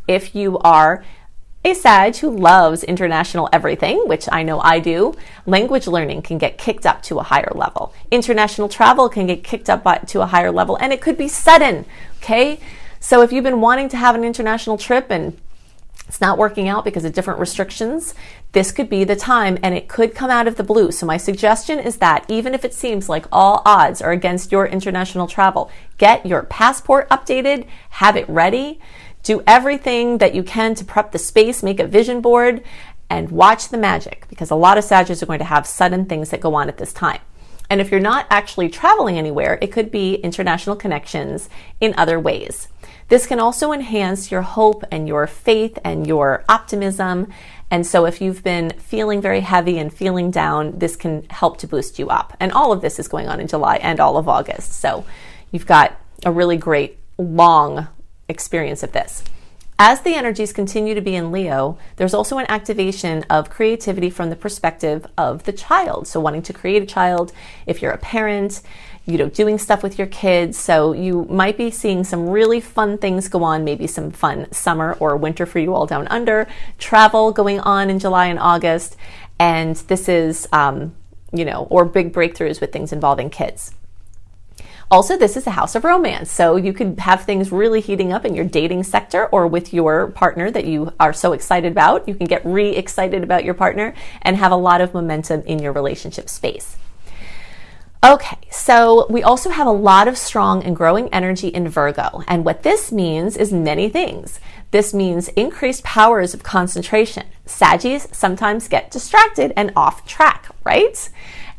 If 0.07 0.35
you 0.35 0.57
are 0.59 1.03
a 1.63 1.73
Sag 1.73 2.15
who 2.17 2.29
loves 2.29 2.83
international 2.83 3.49
everything, 3.51 4.07
which 4.07 4.29
I 4.31 4.41
know 4.43 4.59
I 4.61 4.79
do, 4.79 5.13
language 5.45 5.85
learning 5.85 6.21
can 6.21 6.37
get 6.37 6.57
kicked 6.57 6.85
up 6.85 7.01
to 7.03 7.19
a 7.19 7.23
higher 7.23 7.51
level. 7.53 7.93
International 8.09 8.69
travel 8.69 9.09
can 9.09 9.27
get 9.27 9.43
kicked 9.43 9.69
up 9.69 9.83
to 10.07 10.21
a 10.21 10.27
higher 10.27 10.51
level, 10.51 10.77
and 10.77 10.93
it 10.93 11.01
could 11.01 11.17
be 11.17 11.27
sudden, 11.27 11.85
okay? 12.17 12.59
So 12.99 13.21
if 13.21 13.31
you've 13.31 13.43
been 13.43 13.61
wanting 13.61 13.89
to 13.89 13.97
have 13.97 14.15
an 14.15 14.23
international 14.23 14.77
trip 14.77 15.07
and 15.09 15.37
it's 16.07 16.21
not 16.21 16.37
working 16.37 16.67
out 16.67 16.85
because 16.85 17.03
of 17.03 17.13
different 17.13 17.39
restrictions, 17.39 18.13
this 18.53 18.71
could 18.71 18.89
be 18.89 19.03
the 19.03 19.15
time 19.15 19.57
and 19.61 19.75
it 19.75 19.89
could 19.89 20.15
come 20.15 20.29
out 20.29 20.47
of 20.47 20.55
the 20.55 20.63
blue. 20.63 20.91
So, 20.91 21.05
my 21.05 21.17
suggestion 21.17 21.79
is 21.79 21.97
that 21.97 22.25
even 22.29 22.53
if 22.53 22.63
it 22.63 22.73
seems 22.73 23.09
like 23.09 23.25
all 23.31 23.61
odds 23.65 24.01
are 24.01 24.11
against 24.11 24.51
your 24.51 24.65
international 24.65 25.27
travel, 25.27 25.69
get 25.97 26.25
your 26.25 26.43
passport 26.43 27.09
updated, 27.09 27.67
have 27.89 28.15
it 28.15 28.27
ready, 28.29 28.79
do 29.23 29.43
everything 29.45 30.19
that 30.19 30.33
you 30.33 30.43
can 30.43 30.75
to 30.75 30.85
prep 30.85 31.11
the 31.11 31.19
space, 31.19 31.61
make 31.61 31.79
a 31.81 31.87
vision 31.87 32.21
board, 32.21 32.63
and 33.09 33.29
watch 33.29 33.69
the 33.69 33.77
magic 33.77 34.25
because 34.29 34.51
a 34.51 34.55
lot 34.55 34.77
of 34.77 34.83
Sagittarius 34.83 35.23
are 35.23 35.27
going 35.27 35.39
to 35.39 35.45
have 35.45 35.67
sudden 35.67 36.05
things 36.05 36.29
that 36.29 36.41
go 36.41 36.55
on 36.55 36.69
at 36.69 36.77
this 36.77 36.93
time. 36.93 37.19
And 37.69 37.81
if 37.81 37.91
you're 37.91 37.99
not 37.99 38.27
actually 38.29 38.69
traveling 38.69 39.17
anywhere, 39.17 39.57
it 39.61 39.71
could 39.71 39.91
be 39.91 40.15
international 40.15 40.75
connections 40.75 41.49
in 41.81 41.93
other 41.97 42.19
ways. 42.19 42.69
This 43.07 43.25
can 43.25 43.39
also 43.39 43.71
enhance 43.71 44.31
your 44.31 44.41
hope 44.41 44.83
and 44.91 45.07
your 45.07 45.27
faith 45.27 45.79
and 45.83 46.05
your 46.05 46.43
optimism. 46.49 47.31
And 47.71 47.85
so, 47.85 48.05
if 48.05 48.21
you've 48.21 48.43
been 48.43 48.71
feeling 48.71 49.21
very 49.21 49.41
heavy 49.41 49.77
and 49.77 49.93
feeling 49.93 50.31
down, 50.31 50.77
this 50.79 50.95
can 50.95 51.25
help 51.29 51.57
to 51.59 51.67
boost 51.67 51.99
you 51.99 52.09
up. 52.09 52.35
And 52.39 52.51
all 52.51 52.71
of 52.71 52.81
this 52.81 52.99
is 52.99 53.07
going 53.07 53.27
on 53.27 53.39
in 53.39 53.47
July 53.47 53.77
and 53.77 53.99
all 53.99 54.17
of 54.17 54.27
August. 54.27 54.73
So, 54.73 55.05
you've 55.51 55.65
got 55.65 55.99
a 56.25 56.31
really 56.31 56.57
great 56.57 56.97
long 57.17 57.87
experience 58.27 58.83
of 58.83 58.91
this. 58.91 59.23
As 59.79 60.01
the 60.01 60.15
energies 60.15 60.53
continue 60.53 60.95
to 60.95 61.01
be 61.01 61.15
in 61.15 61.31
Leo, 61.31 61.77
there's 61.97 62.15
also 62.15 62.39
an 62.39 62.47
activation 62.49 63.23
of 63.29 63.51
creativity 63.51 64.09
from 64.09 64.31
the 64.31 64.35
perspective 64.35 65.05
of 65.17 65.43
the 65.43 65.51
child. 65.51 66.07
So, 66.07 66.19
wanting 66.19 66.41
to 66.43 66.53
create 66.53 66.81
a 66.81 66.87
child, 66.87 67.31
if 67.67 67.79
you're 67.79 67.91
a 67.91 67.97
parent, 67.99 68.61
you 69.07 69.17
know, 69.17 69.29
doing 69.29 69.57
stuff 69.57 69.83
with 69.83 69.97
your 69.97 70.07
kids. 70.07 70.57
So 70.57 70.91
you 70.91 71.25
might 71.29 71.57
be 71.57 71.71
seeing 71.71 72.03
some 72.03 72.27
really 72.27 72.59
fun 72.59 72.97
things 72.97 73.29
go 73.29 73.41
on, 73.43 73.63
maybe 73.63 73.87
some 73.87 74.11
fun 74.11 74.51
summer 74.51 74.97
or 74.99 75.15
winter 75.15 75.45
for 75.45 75.59
you 75.59 75.73
all 75.73 75.85
down 75.85 76.07
under, 76.09 76.45
travel 76.77 77.31
going 77.31 77.61
on 77.61 77.89
in 77.89 77.99
July 77.99 78.25
and 78.25 78.37
August. 78.37 78.97
And 79.39 79.77
this 79.87 80.09
is, 80.09 80.47
um, 80.51 80.93
you 81.31 81.45
know, 81.45 81.67
or 81.69 81.85
big 81.85 82.13
breakthroughs 82.13 82.59
with 82.59 82.73
things 82.73 82.91
involving 82.91 83.29
kids. 83.29 83.73
Also, 84.89 85.17
this 85.17 85.35
is 85.35 85.45
a 85.45 85.51
house 85.51 85.75
of 85.75 85.83
romance. 85.83 86.31
So 86.31 86.55
you 86.55 86.71
could 86.71 86.99
have 86.99 87.23
things 87.23 87.51
really 87.51 87.81
heating 87.81 88.13
up 88.13 88.23
in 88.23 88.35
your 88.35 88.45
dating 88.45 88.83
sector 88.83 89.27
or 89.27 89.45
with 89.45 89.73
your 89.73 90.07
partner 90.11 90.49
that 90.51 90.65
you 90.65 90.93
are 90.99 91.11
so 91.11 91.33
excited 91.33 91.71
about. 91.71 92.07
You 92.07 92.15
can 92.15 92.25
get 92.25 92.45
re 92.45 92.69
excited 92.69 93.21
about 93.21 93.43
your 93.43 93.53
partner 93.53 93.93
and 94.21 94.37
have 94.37 94.53
a 94.53 94.55
lot 94.55 94.79
of 94.79 94.93
momentum 94.93 95.41
in 95.41 95.59
your 95.59 95.73
relationship 95.73 96.29
space. 96.29 96.77
Okay, 98.03 98.37
so 98.51 99.07
we 99.09 99.23
also 99.23 99.49
have 99.49 99.67
a 99.67 99.71
lot 99.71 100.07
of 100.07 100.17
strong 100.17 100.63
and 100.63 100.75
growing 100.75 101.09
energy 101.09 101.47
in 101.47 101.67
Virgo. 101.67 102.23
And 102.27 102.45
what 102.45 102.63
this 102.63 102.91
means 102.91 103.35
is 103.35 103.51
many 103.51 103.89
things. 103.89 104.39
This 104.71 104.93
means 104.93 105.29
increased 105.29 105.83
powers 105.83 106.33
of 106.33 106.43
concentration. 106.43 107.25
Saggies 107.45 108.13
sometimes 108.13 108.67
get 108.67 108.91
distracted 108.91 109.51
and 109.57 109.73
off 109.75 110.05
track, 110.05 110.47
right? 110.63 111.09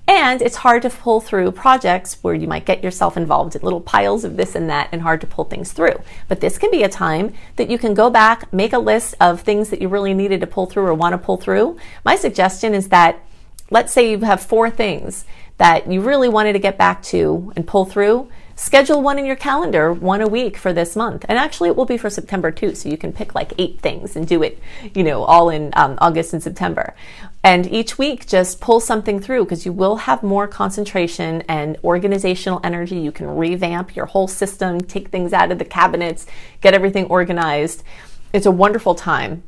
And 0.09 0.41
it's 0.41 0.57
hard 0.57 0.81
to 0.83 0.91
pull 0.91 1.21
through 1.21 1.53
projects 1.53 2.17
where 2.23 2.33
you 2.33 2.49
might 2.49 2.65
get 2.65 2.83
yourself 2.83 3.19
involved 3.19 3.55
in 3.55 3.61
little 3.61 3.83
piles 3.83 4.25
of 4.25 4.38
this 4.38 4.55
and 4.55 4.71
that 4.71 4.88
and 4.91 5.03
hard 5.03 5.21
to 5.21 5.27
pull 5.27 5.45
things 5.45 5.71
through. 5.71 6.00
But 6.29 6.41
this 6.41 6.57
can 6.57 6.71
be 6.71 6.83
a 6.83 6.88
time 6.88 7.35
that 7.57 7.69
you 7.69 7.77
can 7.77 7.93
go 7.93 8.09
back, 8.09 8.50
make 8.50 8.73
a 8.73 8.79
list 8.79 9.15
of 9.21 9.43
things 9.43 9.69
that 9.69 9.83
you 9.83 9.88
really 9.88 10.15
needed 10.15 10.41
to 10.41 10.47
pull 10.47 10.65
through 10.65 10.87
or 10.87 10.95
want 10.95 11.12
to 11.12 11.19
pull 11.19 11.37
through. 11.37 11.77
My 12.07 12.17
suggestion 12.17 12.73
is 12.73 12.88
that 12.88 13.23
let's 13.71 13.93
say 13.93 14.11
you 14.11 14.21
have 14.21 14.43
four 14.43 14.71
things 14.71 15.27
that 15.59 15.91
you 15.93 16.00
really 16.00 16.31
wanted 16.31 16.55
to 16.55 16.59
get 16.59 16.79
back 16.79 17.03
to 17.03 17.53
and 17.55 17.67
pull 17.67 17.85
through, 17.85 18.31
schedule 18.59 19.00
one 19.00 19.21
in 19.21 19.25
your 19.25 19.37
calendar, 19.37 19.93
one 19.93 20.21
a 20.21 20.27
week 20.27 20.57
for 20.57 20.73
this 20.73 20.97
month. 20.97 21.25
And 21.29 21.38
actually, 21.38 21.69
it 21.69 21.77
will 21.77 21.85
be 21.85 21.97
for 21.97 22.11
September 22.11 22.50
too, 22.50 22.75
so 22.75 22.88
you 22.88 22.99
can 22.99 23.12
pick 23.12 23.33
like 23.35 23.53
eight 23.57 23.81
things 23.81 24.17
and 24.17 24.27
do 24.27 24.43
it, 24.43 24.59
you 24.95 25.05
know, 25.05 25.23
all 25.23 25.49
in 25.49 25.71
um, 25.75 25.97
August 26.00 26.33
and 26.33 26.43
September. 26.43 26.95
And 27.45 27.73
each 27.73 27.99
week, 27.99 28.27
just 28.27 28.61
pull 28.61 28.81
something 28.81 29.21
through 29.21 29.45
because 29.45 29.65
you 29.65 29.73
will 29.73 29.97
have 29.97 30.25
more 30.25 30.49
concentration 30.49 31.43
and 31.49 31.79
organizational 31.85 32.61
energy. 32.65 32.99
You 32.99 33.12
can 33.12 33.29
revamp 33.29 33.95
your 33.95 34.07
whole 34.07 34.27
system, 34.27 34.81
take 34.81 35.09
things 35.09 35.33
out 35.33 35.53
of 35.53 35.61
the 35.61 35.65
cabinets, 35.65 36.27
get 36.61 36.75
everything 36.75 37.05
organized. 37.07 37.85
It's 38.33 38.47
a 38.47 38.50
wonderful 38.50 38.97
time 38.97 39.45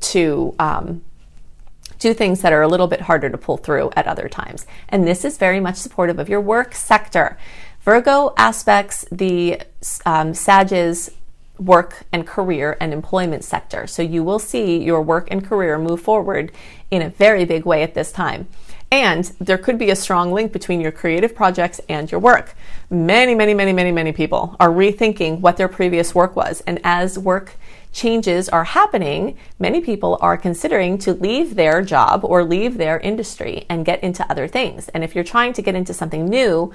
to 0.00 0.54
um, 0.58 1.02
do 1.98 2.14
things 2.14 2.40
that 2.40 2.52
are 2.52 2.62
a 2.62 2.68
little 2.68 2.86
bit 2.86 3.02
harder 3.02 3.28
to 3.28 3.38
pull 3.38 3.58
through 3.58 3.90
at 3.96 4.06
other 4.06 4.28
times. 4.28 4.66
And 4.88 5.06
this 5.06 5.24
is 5.24 5.36
very 5.36 5.60
much 5.60 5.76
supportive 5.76 6.18
of 6.18 6.28
your 6.28 6.40
work 6.40 6.74
sector. 6.74 7.36
Virgo 7.86 8.34
aspects 8.36 9.04
the 9.12 9.60
um, 10.04 10.34
work 11.58 12.04
and 12.12 12.26
career 12.26 12.76
and 12.80 12.92
employment 12.92 13.44
sector. 13.44 13.86
So 13.86 14.02
you 14.02 14.24
will 14.24 14.40
see 14.40 14.82
your 14.82 15.00
work 15.00 15.28
and 15.30 15.46
career 15.46 15.78
move 15.78 16.00
forward 16.00 16.50
in 16.90 17.00
a 17.00 17.10
very 17.10 17.44
big 17.44 17.64
way 17.64 17.84
at 17.84 17.94
this 17.94 18.10
time. 18.10 18.48
And 18.90 19.24
there 19.40 19.56
could 19.56 19.78
be 19.78 19.90
a 19.90 19.96
strong 19.96 20.32
link 20.32 20.52
between 20.52 20.80
your 20.80 20.90
creative 20.90 21.32
projects 21.32 21.80
and 21.88 22.10
your 22.10 22.20
work. 22.20 22.56
Many, 22.90 23.36
many, 23.36 23.54
many, 23.54 23.72
many, 23.72 23.92
many 23.92 24.12
people 24.12 24.56
are 24.58 24.70
rethinking 24.70 25.38
what 25.38 25.56
their 25.56 25.68
previous 25.68 26.12
work 26.12 26.34
was. 26.34 26.62
And 26.66 26.80
as 26.82 27.16
work 27.16 27.54
changes 27.92 28.48
are 28.48 28.64
happening, 28.64 29.38
many 29.60 29.80
people 29.80 30.18
are 30.20 30.36
considering 30.36 30.98
to 30.98 31.14
leave 31.14 31.54
their 31.54 31.82
job 31.82 32.24
or 32.24 32.42
leave 32.42 32.78
their 32.78 32.98
industry 32.98 33.64
and 33.68 33.86
get 33.86 34.02
into 34.02 34.28
other 34.28 34.48
things. 34.48 34.88
And 34.88 35.04
if 35.04 35.14
you're 35.14 35.24
trying 35.24 35.52
to 35.52 35.62
get 35.62 35.76
into 35.76 35.94
something 35.94 36.26
new, 36.26 36.74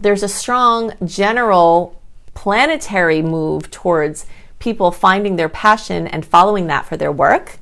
there's 0.00 0.22
a 0.22 0.28
strong 0.28 0.92
general 1.04 2.00
planetary 2.34 3.22
move 3.22 3.70
towards 3.70 4.26
people 4.58 4.90
finding 4.90 5.36
their 5.36 5.48
passion 5.48 6.06
and 6.06 6.24
following 6.24 6.66
that 6.68 6.86
for 6.86 6.96
their 6.96 7.12
work. 7.12 7.58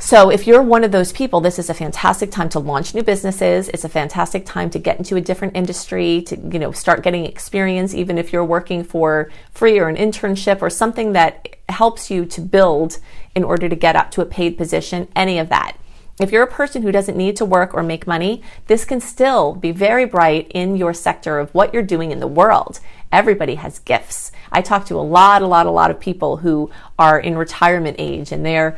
So, 0.00 0.30
if 0.30 0.46
you're 0.46 0.62
one 0.62 0.84
of 0.84 0.92
those 0.92 1.12
people, 1.12 1.40
this 1.40 1.58
is 1.58 1.68
a 1.68 1.74
fantastic 1.74 2.30
time 2.30 2.48
to 2.50 2.60
launch 2.60 2.94
new 2.94 3.02
businesses. 3.02 3.68
It's 3.70 3.82
a 3.82 3.88
fantastic 3.88 4.46
time 4.46 4.70
to 4.70 4.78
get 4.78 4.96
into 4.98 5.16
a 5.16 5.20
different 5.20 5.56
industry, 5.56 6.22
to 6.22 6.36
you 6.36 6.60
know 6.60 6.70
start 6.70 7.02
getting 7.02 7.26
experience, 7.26 7.94
even 7.94 8.16
if 8.16 8.32
you're 8.32 8.44
working 8.44 8.84
for 8.84 9.28
free 9.50 9.80
or 9.80 9.88
an 9.88 9.96
internship 9.96 10.62
or 10.62 10.70
something 10.70 11.14
that 11.14 11.56
helps 11.68 12.12
you 12.12 12.24
to 12.26 12.40
build 12.40 12.98
in 13.34 13.42
order 13.42 13.68
to 13.68 13.74
get 13.74 13.96
up 13.96 14.12
to 14.12 14.20
a 14.20 14.26
paid 14.26 14.56
position. 14.56 15.08
Any 15.16 15.40
of 15.40 15.48
that. 15.48 15.76
If 16.20 16.32
you're 16.32 16.42
a 16.42 16.48
person 16.48 16.82
who 16.82 16.90
doesn't 16.90 17.16
need 17.16 17.36
to 17.36 17.44
work 17.44 17.74
or 17.74 17.82
make 17.82 18.06
money, 18.06 18.42
this 18.66 18.84
can 18.84 19.00
still 19.00 19.54
be 19.54 19.70
very 19.70 20.04
bright 20.04 20.50
in 20.52 20.76
your 20.76 20.92
sector 20.92 21.38
of 21.38 21.54
what 21.54 21.72
you're 21.72 21.82
doing 21.82 22.10
in 22.10 22.18
the 22.18 22.26
world. 22.26 22.80
Everybody 23.12 23.54
has 23.54 23.78
gifts. 23.78 24.32
I 24.50 24.60
talk 24.60 24.84
to 24.86 24.96
a 24.96 25.00
lot, 25.00 25.42
a 25.42 25.46
lot, 25.46 25.66
a 25.66 25.70
lot 25.70 25.92
of 25.92 26.00
people 26.00 26.38
who 26.38 26.70
are 26.98 27.20
in 27.20 27.38
retirement 27.38 27.96
age 27.98 28.32
and 28.32 28.44
they're 28.44 28.76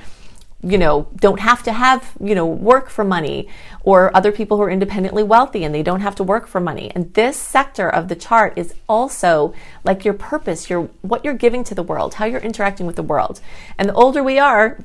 you 0.62 0.76
know, 0.76 1.08
don't 1.16 1.40
have 1.40 1.62
to 1.62 1.72
have, 1.72 2.12
you 2.20 2.34
know, 2.34 2.44
work 2.44 2.90
for 2.90 3.02
money 3.02 3.48
or 3.82 4.14
other 4.14 4.30
people 4.30 4.58
who 4.58 4.62
are 4.62 4.70
independently 4.70 5.22
wealthy 5.22 5.64
and 5.64 5.74
they 5.74 5.82
don't 5.82 6.02
have 6.02 6.14
to 6.14 6.22
work 6.22 6.46
for 6.46 6.60
money. 6.60 6.92
And 6.94 7.14
this 7.14 7.38
sector 7.38 7.88
of 7.88 8.08
the 8.08 8.16
chart 8.16 8.52
is 8.56 8.74
also 8.88 9.54
like 9.84 10.04
your 10.04 10.12
purpose, 10.12 10.68
your 10.68 10.90
what 11.00 11.24
you're 11.24 11.32
giving 11.32 11.64
to 11.64 11.74
the 11.74 11.82
world, 11.82 12.14
how 12.14 12.26
you're 12.26 12.40
interacting 12.40 12.86
with 12.86 12.96
the 12.96 13.02
world. 13.02 13.40
And 13.78 13.88
the 13.88 13.94
older 13.94 14.22
we 14.22 14.38
are, 14.38 14.78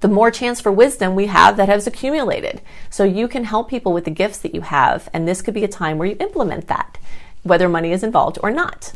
the 0.00 0.08
more 0.08 0.30
chance 0.30 0.60
for 0.60 0.72
wisdom 0.72 1.14
we 1.14 1.26
have 1.26 1.56
that 1.56 1.68
has 1.68 1.86
accumulated. 1.86 2.60
So 2.90 3.04
you 3.04 3.28
can 3.28 3.44
help 3.44 3.68
people 3.68 3.92
with 3.92 4.04
the 4.04 4.10
gifts 4.10 4.38
that 4.38 4.54
you 4.54 4.62
have, 4.62 5.08
and 5.12 5.26
this 5.26 5.42
could 5.42 5.54
be 5.54 5.64
a 5.64 5.68
time 5.68 5.98
where 5.98 6.08
you 6.08 6.16
implement 6.20 6.68
that, 6.68 6.98
whether 7.42 7.68
money 7.68 7.92
is 7.92 8.02
involved 8.02 8.38
or 8.42 8.50
not. 8.50 8.92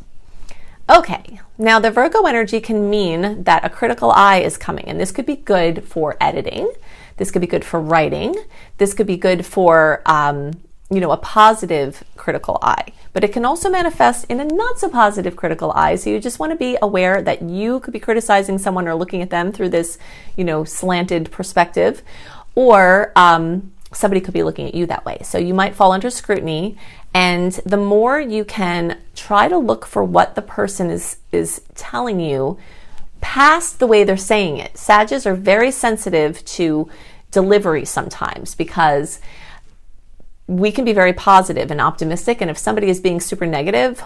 Okay, 0.90 1.40
now 1.58 1.78
the 1.78 1.90
Virgo 1.90 2.24
energy 2.24 2.60
can 2.60 2.88
mean 2.88 3.42
that 3.42 3.64
a 3.64 3.68
critical 3.68 4.10
eye 4.10 4.38
is 4.38 4.56
coming, 4.56 4.86
and 4.86 4.98
this 4.98 5.12
could 5.12 5.26
be 5.26 5.36
good 5.36 5.84
for 5.84 6.16
editing. 6.20 6.72
This 7.18 7.30
could 7.30 7.42
be 7.42 7.46
good 7.46 7.64
for 7.64 7.80
writing. 7.80 8.34
This 8.78 8.94
could 8.94 9.06
be 9.06 9.18
good 9.18 9.44
for, 9.44 10.02
um, 10.06 10.52
you 10.90 11.00
know, 11.00 11.10
a 11.10 11.16
positive 11.16 12.02
critical 12.16 12.58
eye. 12.62 12.92
But 13.12 13.24
it 13.24 13.32
can 13.32 13.44
also 13.44 13.68
manifest 13.68 14.24
in 14.28 14.40
a 14.40 14.44
not 14.44 14.78
so 14.78 14.88
positive 14.88 15.36
critical 15.36 15.72
eye. 15.72 15.96
So 15.96 16.10
you 16.10 16.20
just 16.20 16.38
want 16.38 16.52
to 16.52 16.56
be 16.56 16.78
aware 16.80 17.20
that 17.22 17.42
you 17.42 17.80
could 17.80 17.92
be 17.92 18.00
criticizing 18.00 18.58
someone 18.58 18.88
or 18.88 18.94
looking 18.94 19.20
at 19.20 19.30
them 19.30 19.52
through 19.52 19.70
this, 19.70 19.98
you 20.36 20.44
know, 20.44 20.64
slanted 20.64 21.30
perspective, 21.30 22.02
or 22.54 23.12
um, 23.16 23.72
somebody 23.92 24.20
could 24.20 24.34
be 24.34 24.42
looking 24.42 24.66
at 24.66 24.74
you 24.74 24.86
that 24.86 25.04
way. 25.04 25.18
So 25.24 25.38
you 25.38 25.54
might 25.54 25.74
fall 25.74 25.92
under 25.92 26.10
scrutiny 26.10 26.76
and 27.14 27.52
the 27.64 27.76
more 27.76 28.20
you 28.20 28.44
can 28.44 28.98
try 29.14 29.48
to 29.48 29.58
look 29.58 29.86
for 29.86 30.04
what 30.04 30.34
the 30.34 30.42
person 30.42 30.90
is, 30.90 31.16
is 31.32 31.62
telling 31.74 32.20
you 32.20 32.58
past 33.20 33.78
the 33.78 33.86
way 33.86 34.04
they're 34.04 34.16
saying 34.16 34.58
it. 34.58 34.76
Sages 34.76 35.26
are 35.26 35.34
very 35.34 35.70
sensitive 35.70 36.44
to 36.44 36.88
delivery 37.30 37.84
sometimes 37.84 38.54
because 38.54 39.20
we 40.48 40.72
can 40.72 40.84
be 40.84 40.92
very 40.92 41.12
positive 41.12 41.70
and 41.70 41.80
optimistic. 41.80 42.40
And 42.40 42.50
if 42.50 42.58
somebody 42.58 42.88
is 42.88 43.00
being 43.00 43.20
super 43.20 43.46
negative, 43.46 44.02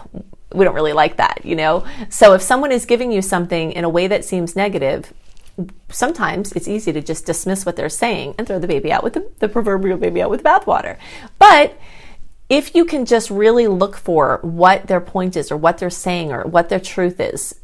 we 0.53 0.65
don't 0.65 0.75
really 0.75 0.93
like 0.93 1.17
that, 1.17 1.43
you 1.43 1.55
know? 1.55 1.85
So 2.09 2.33
if 2.33 2.41
someone 2.41 2.71
is 2.71 2.85
giving 2.85 3.11
you 3.11 3.21
something 3.21 3.71
in 3.71 3.83
a 3.83 3.89
way 3.89 4.07
that 4.07 4.25
seems 4.25 4.55
negative, 4.55 5.13
sometimes 5.89 6.51
it's 6.51 6.67
easy 6.67 6.91
to 6.91 7.01
just 7.01 7.25
dismiss 7.25 7.65
what 7.65 7.75
they're 7.75 7.89
saying 7.89 8.35
and 8.37 8.45
throw 8.45 8.59
the 8.59 8.67
baby 8.67 8.91
out 8.91 9.03
with 9.03 9.13
the, 9.13 9.29
the 9.39 9.47
proverbial 9.47 9.97
baby 9.97 10.21
out 10.21 10.29
with 10.29 10.43
the 10.43 10.49
bathwater. 10.49 10.97
But 11.39 11.77
if 12.49 12.75
you 12.75 12.85
can 12.85 13.05
just 13.05 13.29
really 13.29 13.67
look 13.67 13.95
for 13.95 14.39
what 14.41 14.87
their 14.87 15.01
point 15.01 15.37
is 15.37 15.51
or 15.51 15.57
what 15.57 15.77
they're 15.77 15.89
saying 15.89 16.31
or 16.31 16.43
what 16.43 16.69
their 16.69 16.79
truth 16.79 17.19
is, 17.19 17.55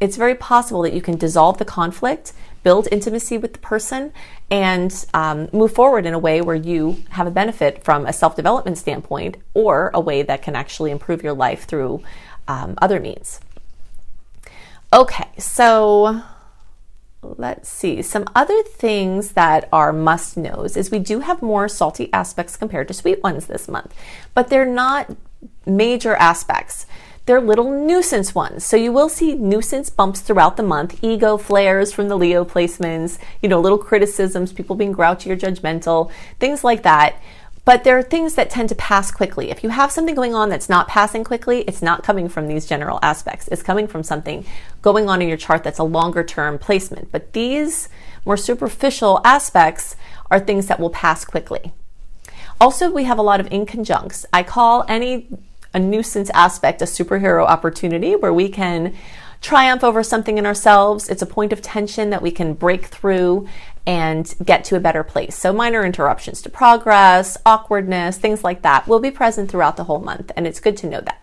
it's 0.00 0.16
very 0.16 0.34
possible 0.34 0.82
that 0.82 0.92
you 0.92 1.00
can 1.00 1.16
dissolve 1.16 1.58
the 1.58 1.64
conflict, 1.64 2.32
build 2.62 2.88
intimacy 2.90 3.38
with 3.38 3.52
the 3.52 3.58
person, 3.58 4.12
and 4.50 5.06
um, 5.14 5.48
move 5.52 5.72
forward 5.72 6.06
in 6.06 6.14
a 6.14 6.18
way 6.18 6.40
where 6.40 6.56
you 6.56 7.02
have 7.10 7.26
a 7.26 7.30
benefit 7.30 7.84
from 7.84 8.06
a 8.06 8.12
self 8.12 8.36
development 8.36 8.78
standpoint 8.78 9.36
or 9.54 9.90
a 9.94 10.00
way 10.00 10.22
that 10.22 10.42
can 10.42 10.56
actually 10.56 10.90
improve 10.90 11.22
your 11.22 11.34
life 11.34 11.64
through 11.64 12.02
um, 12.46 12.74
other 12.80 12.98
means. 13.00 13.40
Okay, 14.92 15.28
so 15.36 16.22
let's 17.22 17.68
see. 17.68 18.00
Some 18.00 18.24
other 18.34 18.62
things 18.62 19.32
that 19.32 19.68
are 19.72 19.92
must 19.92 20.36
knows 20.36 20.76
is 20.76 20.90
we 20.90 20.98
do 20.98 21.20
have 21.20 21.42
more 21.42 21.68
salty 21.68 22.10
aspects 22.12 22.56
compared 22.56 22.88
to 22.88 22.94
sweet 22.94 23.22
ones 23.22 23.46
this 23.46 23.68
month, 23.68 23.94
but 24.34 24.48
they're 24.48 24.64
not 24.64 25.14
major 25.66 26.14
aspects. 26.16 26.86
They're 27.28 27.42
little 27.42 27.70
nuisance 27.70 28.34
ones. 28.34 28.64
So 28.64 28.74
you 28.78 28.90
will 28.90 29.10
see 29.10 29.34
nuisance 29.34 29.90
bumps 29.90 30.22
throughout 30.22 30.56
the 30.56 30.62
month, 30.62 31.04
ego 31.04 31.36
flares 31.36 31.92
from 31.92 32.08
the 32.08 32.16
Leo 32.16 32.42
placements, 32.42 33.18
you 33.42 33.50
know, 33.50 33.60
little 33.60 33.76
criticisms, 33.76 34.50
people 34.50 34.74
being 34.74 34.92
grouchy 34.92 35.30
or 35.30 35.36
judgmental, 35.36 36.10
things 36.40 36.64
like 36.64 36.84
that. 36.84 37.20
But 37.66 37.84
there 37.84 37.98
are 37.98 38.02
things 38.02 38.36
that 38.36 38.48
tend 38.48 38.70
to 38.70 38.74
pass 38.76 39.10
quickly. 39.10 39.50
If 39.50 39.62
you 39.62 39.68
have 39.68 39.92
something 39.92 40.14
going 40.14 40.34
on 40.34 40.48
that's 40.48 40.70
not 40.70 40.88
passing 40.88 41.22
quickly, 41.22 41.64
it's 41.68 41.82
not 41.82 42.02
coming 42.02 42.30
from 42.30 42.48
these 42.48 42.64
general 42.64 42.98
aspects. 43.02 43.46
It's 43.48 43.62
coming 43.62 43.86
from 43.88 44.02
something 44.02 44.46
going 44.80 45.10
on 45.10 45.20
in 45.20 45.28
your 45.28 45.36
chart 45.36 45.64
that's 45.64 45.78
a 45.78 45.84
longer 45.84 46.24
term 46.24 46.58
placement. 46.58 47.12
But 47.12 47.34
these 47.34 47.90
more 48.24 48.38
superficial 48.38 49.20
aspects 49.22 49.96
are 50.30 50.40
things 50.40 50.66
that 50.68 50.80
will 50.80 50.88
pass 50.88 51.26
quickly. 51.26 51.74
Also, 52.58 52.90
we 52.90 53.04
have 53.04 53.18
a 53.18 53.22
lot 53.22 53.38
of 53.38 53.50
inconjuncts. 53.50 54.24
I 54.32 54.42
call 54.44 54.86
any 54.88 55.28
a 55.74 55.78
nuisance 55.78 56.30
aspect 56.30 56.82
a 56.82 56.86
superhero 56.86 57.44
opportunity 57.44 58.16
where 58.16 58.32
we 58.32 58.48
can 58.48 58.94
triumph 59.40 59.84
over 59.84 60.02
something 60.02 60.38
in 60.38 60.46
ourselves. 60.46 61.08
It's 61.08 61.22
a 61.22 61.26
point 61.26 61.52
of 61.52 61.62
tension 61.62 62.10
that 62.10 62.22
we 62.22 62.30
can 62.30 62.54
break 62.54 62.86
through 62.86 63.48
and 63.86 64.34
get 64.44 64.64
to 64.64 64.76
a 64.76 64.80
better 64.80 65.02
place. 65.02 65.36
So, 65.36 65.52
minor 65.52 65.84
interruptions 65.84 66.42
to 66.42 66.50
progress, 66.50 67.36
awkwardness, 67.46 68.18
things 68.18 68.44
like 68.44 68.62
that 68.62 68.86
will 68.86 69.00
be 69.00 69.10
present 69.10 69.50
throughout 69.50 69.76
the 69.76 69.84
whole 69.84 70.00
month, 70.00 70.30
and 70.36 70.46
it's 70.46 70.60
good 70.60 70.76
to 70.78 70.86
know 70.86 71.00
that. 71.00 71.22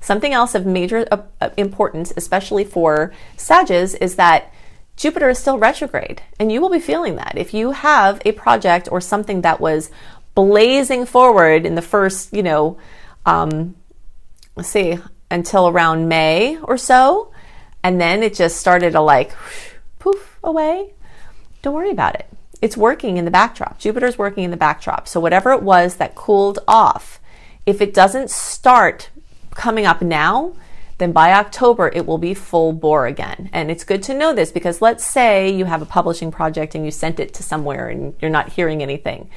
Something 0.00 0.32
else 0.32 0.54
of 0.54 0.64
major 0.66 1.06
uh, 1.10 1.22
uh, 1.40 1.50
importance, 1.56 2.12
especially 2.16 2.64
for 2.64 3.12
Sages, 3.36 3.94
is 3.96 4.16
that 4.16 4.52
Jupiter 4.96 5.28
is 5.28 5.38
still 5.38 5.58
retrograde, 5.58 6.22
and 6.40 6.50
you 6.50 6.60
will 6.60 6.70
be 6.70 6.80
feeling 6.80 7.16
that. 7.16 7.34
If 7.36 7.54
you 7.54 7.70
have 7.72 8.20
a 8.24 8.32
project 8.32 8.88
or 8.90 9.00
something 9.00 9.42
that 9.42 9.60
was 9.60 9.90
blazing 10.34 11.06
forward 11.06 11.64
in 11.64 11.76
the 11.76 11.82
first, 11.82 12.32
you 12.32 12.42
know, 12.42 12.76
um, 13.28 13.76
let's 14.56 14.68
see, 14.68 14.98
until 15.30 15.68
around 15.68 16.08
May 16.08 16.58
or 16.62 16.78
so, 16.78 17.32
and 17.82 18.00
then 18.00 18.22
it 18.22 18.34
just 18.34 18.56
started 18.56 18.92
to 18.92 19.00
like 19.00 19.32
poof 19.98 20.38
away, 20.42 20.94
don't 21.62 21.74
worry 21.74 21.90
about 21.90 22.14
it. 22.14 22.26
It's 22.60 22.76
working 22.76 23.18
in 23.18 23.24
the 23.24 23.30
backdrop. 23.30 23.78
Jupiter's 23.78 24.18
working 24.18 24.44
in 24.44 24.50
the 24.50 24.56
backdrop. 24.56 25.06
So 25.06 25.20
whatever 25.20 25.52
it 25.52 25.62
was 25.62 25.96
that 25.96 26.14
cooled 26.14 26.58
off, 26.66 27.20
if 27.66 27.80
it 27.80 27.94
doesn't 27.94 28.30
start 28.30 29.10
coming 29.54 29.86
up 29.86 30.00
now, 30.00 30.54
then 30.96 31.12
by 31.12 31.32
October 31.32 31.88
it 31.94 32.06
will 32.06 32.18
be 32.18 32.34
full 32.34 32.72
bore 32.72 33.06
again. 33.06 33.50
And 33.52 33.70
it's 33.70 33.84
good 33.84 34.02
to 34.04 34.14
know 34.14 34.32
this 34.32 34.50
because 34.50 34.82
let's 34.82 35.04
say 35.04 35.50
you 35.50 35.66
have 35.66 35.82
a 35.82 35.86
publishing 35.86 36.32
project 36.32 36.74
and 36.74 36.84
you 36.84 36.90
sent 36.90 37.20
it 37.20 37.34
to 37.34 37.42
somewhere 37.42 37.88
and 37.88 38.14
you're 38.20 38.30
not 38.30 38.48
hearing 38.48 38.82
anything. 38.82 39.28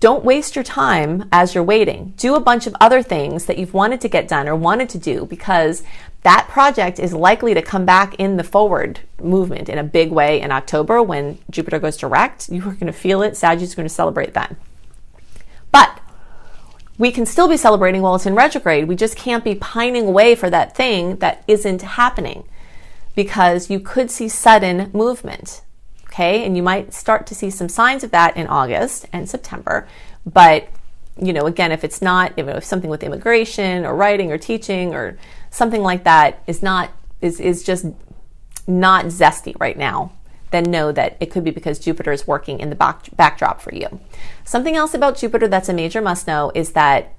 Don't 0.00 0.24
waste 0.24 0.54
your 0.54 0.62
time 0.62 1.28
as 1.32 1.54
you're 1.54 1.64
waiting. 1.64 2.14
Do 2.16 2.36
a 2.36 2.40
bunch 2.40 2.68
of 2.68 2.76
other 2.80 3.02
things 3.02 3.46
that 3.46 3.58
you've 3.58 3.74
wanted 3.74 4.00
to 4.02 4.08
get 4.08 4.28
done 4.28 4.48
or 4.48 4.54
wanted 4.54 4.88
to 4.90 4.98
do 4.98 5.26
because 5.26 5.82
that 6.22 6.46
project 6.48 7.00
is 7.00 7.12
likely 7.12 7.52
to 7.54 7.62
come 7.62 7.84
back 7.84 8.14
in 8.14 8.36
the 8.36 8.44
forward 8.44 9.00
movement 9.20 9.68
in 9.68 9.76
a 9.76 9.82
big 9.82 10.12
way 10.12 10.40
in 10.40 10.52
October 10.52 11.02
when 11.02 11.38
Jupiter 11.50 11.80
goes 11.80 11.96
direct. 11.96 12.48
You 12.48 12.62
are 12.62 12.74
going 12.74 12.86
to 12.86 12.92
feel 12.92 13.22
it. 13.22 13.36
Sagittarius 13.36 13.70
is 13.70 13.74
going 13.74 13.88
to 13.88 13.94
celebrate 13.94 14.34
then. 14.34 14.56
But 15.72 16.00
we 16.96 17.10
can 17.10 17.26
still 17.26 17.48
be 17.48 17.56
celebrating 17.56 18.00
while 18.00 18.14
it's 18.14 18.26
in 18.26 18.36
retrograde. 18.36 18.86
We 18.86 18.94
just 18.94 19.16
can't 19.16 19.42
be 19.42 19.56
pining 19.56 20.06
away 20.06 20.36
for 20.36 20.48
that 20.48 20.76
thing 20.76 21.16
that 21.16 21.42
isn't 21.48 21.82
happening 21.82 22.44
because 23.16 23.68
you 23.68 23.80
could 23.80 24.12
see 24.12 24.28
sudden 24.28 24.90
movement. 24.92 25.62
Okay. 26.18 26.44
And 26.44 26.56
you 26.56 26.64
might 26.64 26.92
start 26.92 27.28
to 27.28 27.34
see 27.36 27.48
some 27.48 27.68
signs 27.68 28.02
of 28.02 28.10
that 28.10 28.36
in 28.36 28.48
August 28.48 29.06
and 29.12 29.30
September. 29.30 29.86
But, 30.26 30.68
you 31.16 31.32
know, 31.32 31.46
again, 31.46 31.70
if 31.70 31.84
it's 31.84 32.02
not, 32.02 32.36
you 32.36 32.42
know, 32.42 32.56
if 32.56 32.64
something 32.64 32.90
with 32.90 33.04
immigration 33.04 33.84
or 33.84 33.94
writing 33.94 34.32
or 34.32 34.36
teaching 34.36 34.96
or 34.96 35.16
something 35.52 35.80
like 35.80 36.02
that 36.02 36.42
is 36.48 36.60
not, 36.60 36.90
is, 37.20 37.38
is 37.38 37.62
just 37.62 37.86
not 38.66 39.04
zesty 39.04 39.54
right 39.60 39.78
now, 39.78 40.10
then 40.50 40.64
know 40.64 40.90
that 40.90 41.16
it 41.20 41.26
could 41.26 41.44
be 41.44 41.52
because 41.52 41.78
Jupiter 41.78 42.10
is 42.10 42.26
working 42.26 42.58
in 42.58 42.68
the 42.68 42.74
back, 42.74 43.14
backdrop 43.14 43.60
for 43.60 43.72
you. 43.72 44.00
Something 44.44 44.74
else 44.74 44.94
about 44.94 45.18
Jupiter 45.18 45.46
that's 45.46 45.68
a 45.68 45.72
major 45.72 46.02
must 46.02 46.26
know 46.26 46.50
is 46.52 46.72
that 46.72 47.14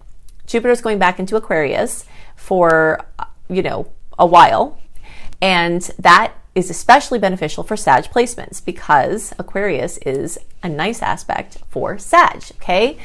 Jupiter 0.46 0.74
is 0.74 0.82
going 0.82 1.00
back 1.00 1.20
into 1.20 1.38
Aquarius 1.38 2.04
for, 2.36 3.06
uh, 3.18 3.24
you 3.48 3.62
know, 3.62 3.90
a 4.18 4.26
while. 4.26 4.78
And 5.42 5.84
that 6.00 6.34
is 6.60 6.70
especially 6.70 7.18
beneficial 7.18 7.64
for 7.64 7.76
Sag 7.76 8.04
placements 8.06 8.64
because 8.64 9.34
Aquarius 9.40 9.98
is 10.00 10.38
a 10.62 10.70
nice 10.70 11.02
aspect 11.02 11.58
for 11.70 11.98
Sag, 11.98 12.44
okay? 12.58 12.98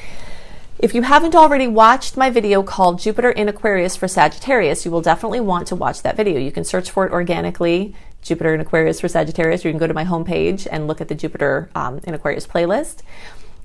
If 0.78 0.92
you 0.92 1.02
haven't 1.02 1.36
already 1.36 1.68
watched 1.68 2.16
my 2.16 2.30
video 2.30 2.62
called 2.64 2.98
Jupiter 2.98 3.30
in 3.30 3.48
Aquarius 3.48 3.96
for 3.96 4.08
Sagittarius, 4.08 4.84
you 4.84 4.90
will 4.90 5.00
definitely 5.00 5.40
want 5.40 5.68
to 5.68 5.76
watch 5.76 6.02
that 6.02 6.16
video. 6.16 6.40
You 6.40 6.50
can 6.50 6.64
search 6.64 6.90
for 6.90 7.06
it 7.06 7.12
organically, 7.12 7.94
Jupiter 8.22 8.54
in 8.54 8.60
Aquarius 8.60 9.00
for 9.00 9.08
Sagittarius, 9.08 9.64
or 9.64 9.68
you 9.68 9.72
can 9.72 9.78
go 9.78 9.86
to 9.86 9.94
my 9.94 10.04
homepage 10.04 10.66
and 10.70 10.88
look 10.88 11.00
at 11.00 11.08
the 11.08 11.14
Jupiter 11.14 11.70
um, 11.76 12.00
in 12.02 12.12
Aquarius 12.12 12.46
playlist. 12.46 13.02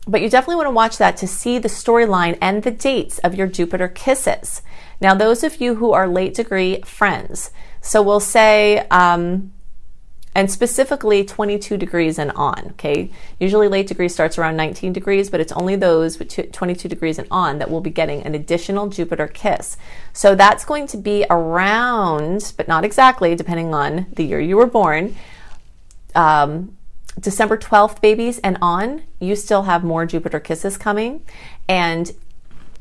But 0.08 0.22
you 0.22 0.30
definitely 0.30 0.58
want 0.58 0.68
to 0.68 0.72
watch 0.72 0.98
that 0.98 1.18
to 1.18 1.28
see 1.28 1.58
the 1.58 1.68
storyline 1.68 2.38
and 2.42 2.62
the 2.62 2.72
dates 2.72 3.18
of 3.20 3.34
your 3.34 3.48
Jupiter 3.48 3.88
kisses. 3.88 4.62
Now, 5.02 5.16
those 5.16 5.44
of 5.44 5.60
you 5.60 5.76
who 5.76 5.92
are 5.94 6.08
late 6.08 6.36
degree 6.36 6.82
friends, 6.82 7.52
so 7.82 8.02
we'll 8.04 8.20
say, 8.20 8.88
um, 8.90 9.52
and 10.40 10.50
specifically 10.50 11.26
22 11.26 11.76
degrees 11.76 12.18
and 12.18 12.32
on. 12.32 12.70
Okay, 12.70 13.12
usually 13.42 13.68
late 13.68 13.88
degree 13.88 14.08
starts 14.08 14.38
around 14.38 14.56
19 14.56 14.94
degrees, 14.94 15.30
but 15.30 15.42
it's 15.42 15.52
only 15.52 15.76
those 15.76 16.18
with 16.18 16.54
22 16.54 16.88
degrees 16.88 17.20
and 17.20 17.28
on 17.30 17.60
that 17.60 17.70
will 17.70 17.82
be 17.82 17.90
getting 17.90 18.24
an 18.24 18.34
additional 18.34 18.88
Jupiter 18.88 19.28
kiss. 19.28 19.76
So 20.14 20.36
that's 20.36 20.64
going 20.64 20.88
to 20.88 20.98
be 20.98 21.26
around, 21.30 22.54
but 22.56 22.70
not 22.70 22.86
exactly, 22.86 23.36
depending 23.36 23.74
on 23.74 24.06
the 24.14 24.24
year 24.24 24.40
you 24.40 24.56
were 24.56 24.66
born. 24.66 25.18
Um, 26.16 26.78
December 27.20 27.58
12th, 27.58 28.00
babies, 28.00 28.40
and 28.40 28.58
on, 28.62 29.04
you 29.20 29.36
still 29.36 29.64
have 29.64 29.84
more 29.84 30.06
Jupiter 30.06 30.40
kisses 30.40 30.78
coming. 30.78 31.22
And 31.68 32.14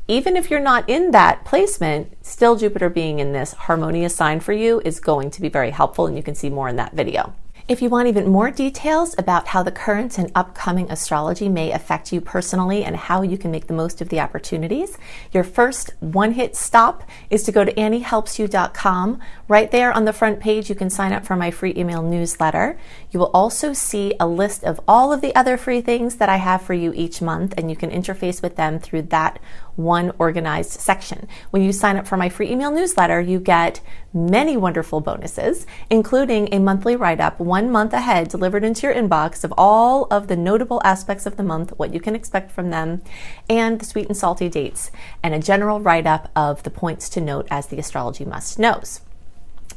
even 0.07 0.37
if 0.37 0.49
you're 0.49 0.61
not 0.61 0.89
in 0.89 1.11
that 1.11 1.43
placement, 1.43 2.25
still 2.25 2.55
Jupiter 2.55 2.87
being 2.87 3.19
in 3.19 3.33
this 3.33 3.51
harmonious 3.51 4.15
sign 4.15 4.39
for 4.39 4.53
you 4.53 4.81
is 4.85 5.01
going 5.01 5.29
to 5.31 5.41
be 5.41 5.49
very 5.49 5.71
helpful, 5.71 6.07
and 6.07 6.15
you 6.15 6.23
can 6.23 6.35
see 6.35 6.49
more 6.49 6.69
in 6.69 6.77
that 6.77 6.93
video. 6.93 7.35
If 7.69 7.83
you 7.83 7.89
want 7.89 8.07
even 8.07 8.27
more 8.27 8.49
details 8.49 9.13
about 9.19 9.49
how 9.49 9.61
the 9.61 9.71
current 9.71 10.17
and 10.17 10.31
upcoming 10.33 10.89
astrology 10.89 11.47
may 11.47 11.71
affect 11.71 12.11
you 12.11 12.19
personally 12.19 12.83
and 12.83 12.95
how 12.95 13.21
you 13.21 13.37
can 13.37 13.51
make 13.51 13.67
the 13.67 13.75
most 13.75 14.01
of 14.01 14.09
the 14.09 14.19
opportunities, 14.19 14.97
your 15.31 15.43
first 15.43 15.93
one 15.99 16.31
hit 16.31 16.55
stop 16.55 17.03
is 17.29 17.43
to 17.43 17.51
go 17.51 17.63
to 17.63 17.71
anniehelpsyou.com. 17.73 19.19
Right 19.47 19.69
there 19.69 19.93
on 19.93 20.05
the 20.05 20.13
front 20.13 20.39
page, 20.39 20.67
you 20.67 20.73
can 20.73 20.89
sign 20.89 21.13
up 21.13 21.27
for 21.27 21.35
my 21.35 21.51
free 21.51 21.75
email 21.77 22.01
newsletter. 22.01 22.79
You 23.11 23.19
will 23.19 23.29
also 23.35 23.73
see 23.73 24.15
a 24.19 24.25
list 24.25 24.63
of 24.63 24.81
all 24.87 25.13
of 25.13 25.21
the 25.21 25.35
other 25.35 25.55
free 25.55 25.81
things 25.81 26.15
that 26.15 26.27
I 26.27 26.37
have 26.37 26.63
for 26.63 26.73
you 26.73 26.91
each 26.95 27.21
month, 27.21 27.53
and 27.55 27.69
you 27.69 27.75
can 27.75 27.91
interface 27.91 28.41
with 28.41 28.55
them 28.55 28.79
through 28.79 29.03
that 29.03 29.37
one 29.79 30.11
organized 30.19 30.71
section. 30.71 31.27
When 31.51 31.63
you 31.63 31.71
sign 31.71 31.97
up 31.97 32.07
for 32.07 32.17
my 32.17 32.29
free 32.29 32.51
email 32.51 32.71
newsletter, 32.71 33.21
you 33.21 33.39
get 33.39 33.81
many 34.13 34.57
wonderful 34.57 35.01
bonuses, 35.01 35.65
including 35.89 36.49
a 36.51 36.59
monthly 36.59 36.95
write 36.95 37.19
up 37.19 37.39
one 37.39 37.71
month 37.71 37.93
ahead 37.93 38.27
delivered 38.27 38.63
into 38.63 38.85
your 38.85 38.95
inbox 38.95 39.43
of 39.43 39.53
all 39.57 40.05
of 40.11 40.27
the 40.27 40.35
notable 40.35 40.81
aspects 40.83 41.25
of 41.25 41.37
the 41.37 41.43
month, 41.43 41.73
what 41.77 41.93
you 41.93 41.99
can 41.99 42.15
expect 42.15 42.51
from 42.51 42.69
them, 42.69 43.01
and 43.49 43.79
the 43.79 43.85
sweet 43.85 44.07
and 44.07 44.17
salty 44.17 44.49
dates, 44.49 44.91
and 45.23 45.33
a 45.33 45.39
general 45.39 45.79
write 45.79 46.05
up 46.05 46.29
of 46.35 46.61
the 46.63 46.69
points 46.69 47.07
to 47.09 47.21
note 47.21 47.47
as 47.49 47.67
the 47.67 47.79
astrology 47.79 48.25
must 48.25 48.59
knows 48.59 49.01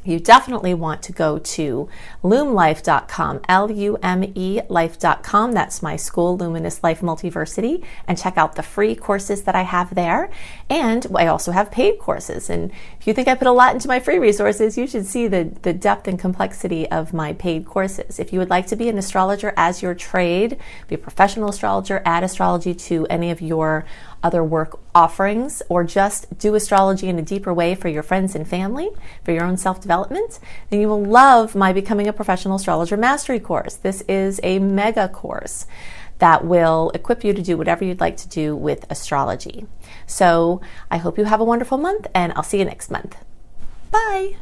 you 0.05 0.19
definitely 0.19 0.75
want 0.75 1.03
to 1.03 1.13
go 1.13 1.39
to 1.39 1.89
lumelife.com, 2.23 3.41
L 3.49 3.71
U 3.71 3.99
M 4.03 4.25
E 4.35 4.61
life.com. 4.69 5.53
That's 5.53 5.83
my 5.83 5.97
school, 5.97 6.37
Luminous 6.37 6.83
Life 6.83 7.01
Multiversity, 7.01 7.85
and 8.09 8.19
check 8.19 8.37
out 8.37 8.57
the 8.57 8.63
free 8.63 8.95
courses 8.95 9.43
that 9.43 9.55
I 9.55 9.63
have 9.63 9.95
there. 9.95 10.31
And 10.69 11.07
I 11.15 11.27
also 11.27 11.53
have 11.53 11.71
paid 11.71 11.99
courses. 11.99 12.51
And 12.51 12.73
if 13.01 13.07
you 13.07 13.15
think 13.15 13.29
I 13.29 13.35
put 13.35 13.47
a 13.47 13.53
lot 13.53 13.75
into 13.75 13.89
my 13.89 14.01
free 14.01 14.19
resources, 14.19 14.77
you 14.77 14.87
should 14.87 15.07
see 15.07 15.29
the, 15.29 15.53
the 15.63 15.73
depth 15.73 16.09
and 16.09 16.19
complexity 16.19 16.91
of 16.91 17.13
my 17.13 17.33
paid 17.33 17.67
courses. 17.67 18.19
If 18.19 18.33
you 18.33 18.39
would 18.39 18.51
like 18.51 18.67
to 18.69 18.77
be 18.77 18.89
an 18.89 18.99
astrologer 18.99 19.53
as 19.57 19.83
your 19.83 19.95
trade, 19.95 20.59
be 20.89 20.97
a 20.97 20.99
professional 20.99 21.49
astrologer, 21.49 22.03
add 22.05 22.25
astrology 22.25 22.75
to 22.75 23.07
any 23.09 23.31
of 23.31 23.41
your 23.41 23.85
other 24.23 24.45
work 24.45 24.79
offerings, 24.95 25.63
or 25.69 25.85
just 25.85 26.39
do 26.39 26.55
astrology 26.55 27.09
in 27.09 27.19
a 27.19 27.23
deeper 27.23 27.53
way 27.53 27.75
for 27.75 27.89
your 27.89 28.03
friends 28.03 28.35
and 28.35 28.47
family, 28.47 28.91
for 29.25 29.33
your 29.33 29.45
own 29.45 29.57
self 29.57 29.81
development, 29.81 30.39
then 30.71 30.81
you 30.81 30.89
will 30.89 31.03
love 31.03 31.55
my 31.55 31.73
Becoming 31.73 32.09
a 32.09 32.13
Professional 32.13 32.57
Astrologer 32.57 32.97
Mastery 32.97 33.41
course. 33.41 33.77
This 33.77 34.03
is 34.03 34.41
a 34.43 34.59
mega 34.59 35.09
course 35.09 35.67
that 36.19 36.45
will 36.45 36.93
equip 36.95 37.25
you 37.25 37.33
to 37.33 37.43
do 37.43 37.57
whatever 37.57 37.85
you'd 37.85 38.01
like 38.01 38.17
to 38.17 38.29
do 38.29 38.55
with 38.55 38.87
astrology. 38.89 39.67
So 40.07 40.61
I 40.91 40.99
hope 40.99 41.19
you 41.19 41.25
have 41.25 41.41
a 41.41 41.45
wonderful 41.45 41.79
month, 41.79 42.07
and 42.15 42.33
I'll 42.37 42.45
see 42.45 42.59
you 42.59 42.65
next 42.65 42.91
month. 42.91 43.17
Bye. 43.91 44.37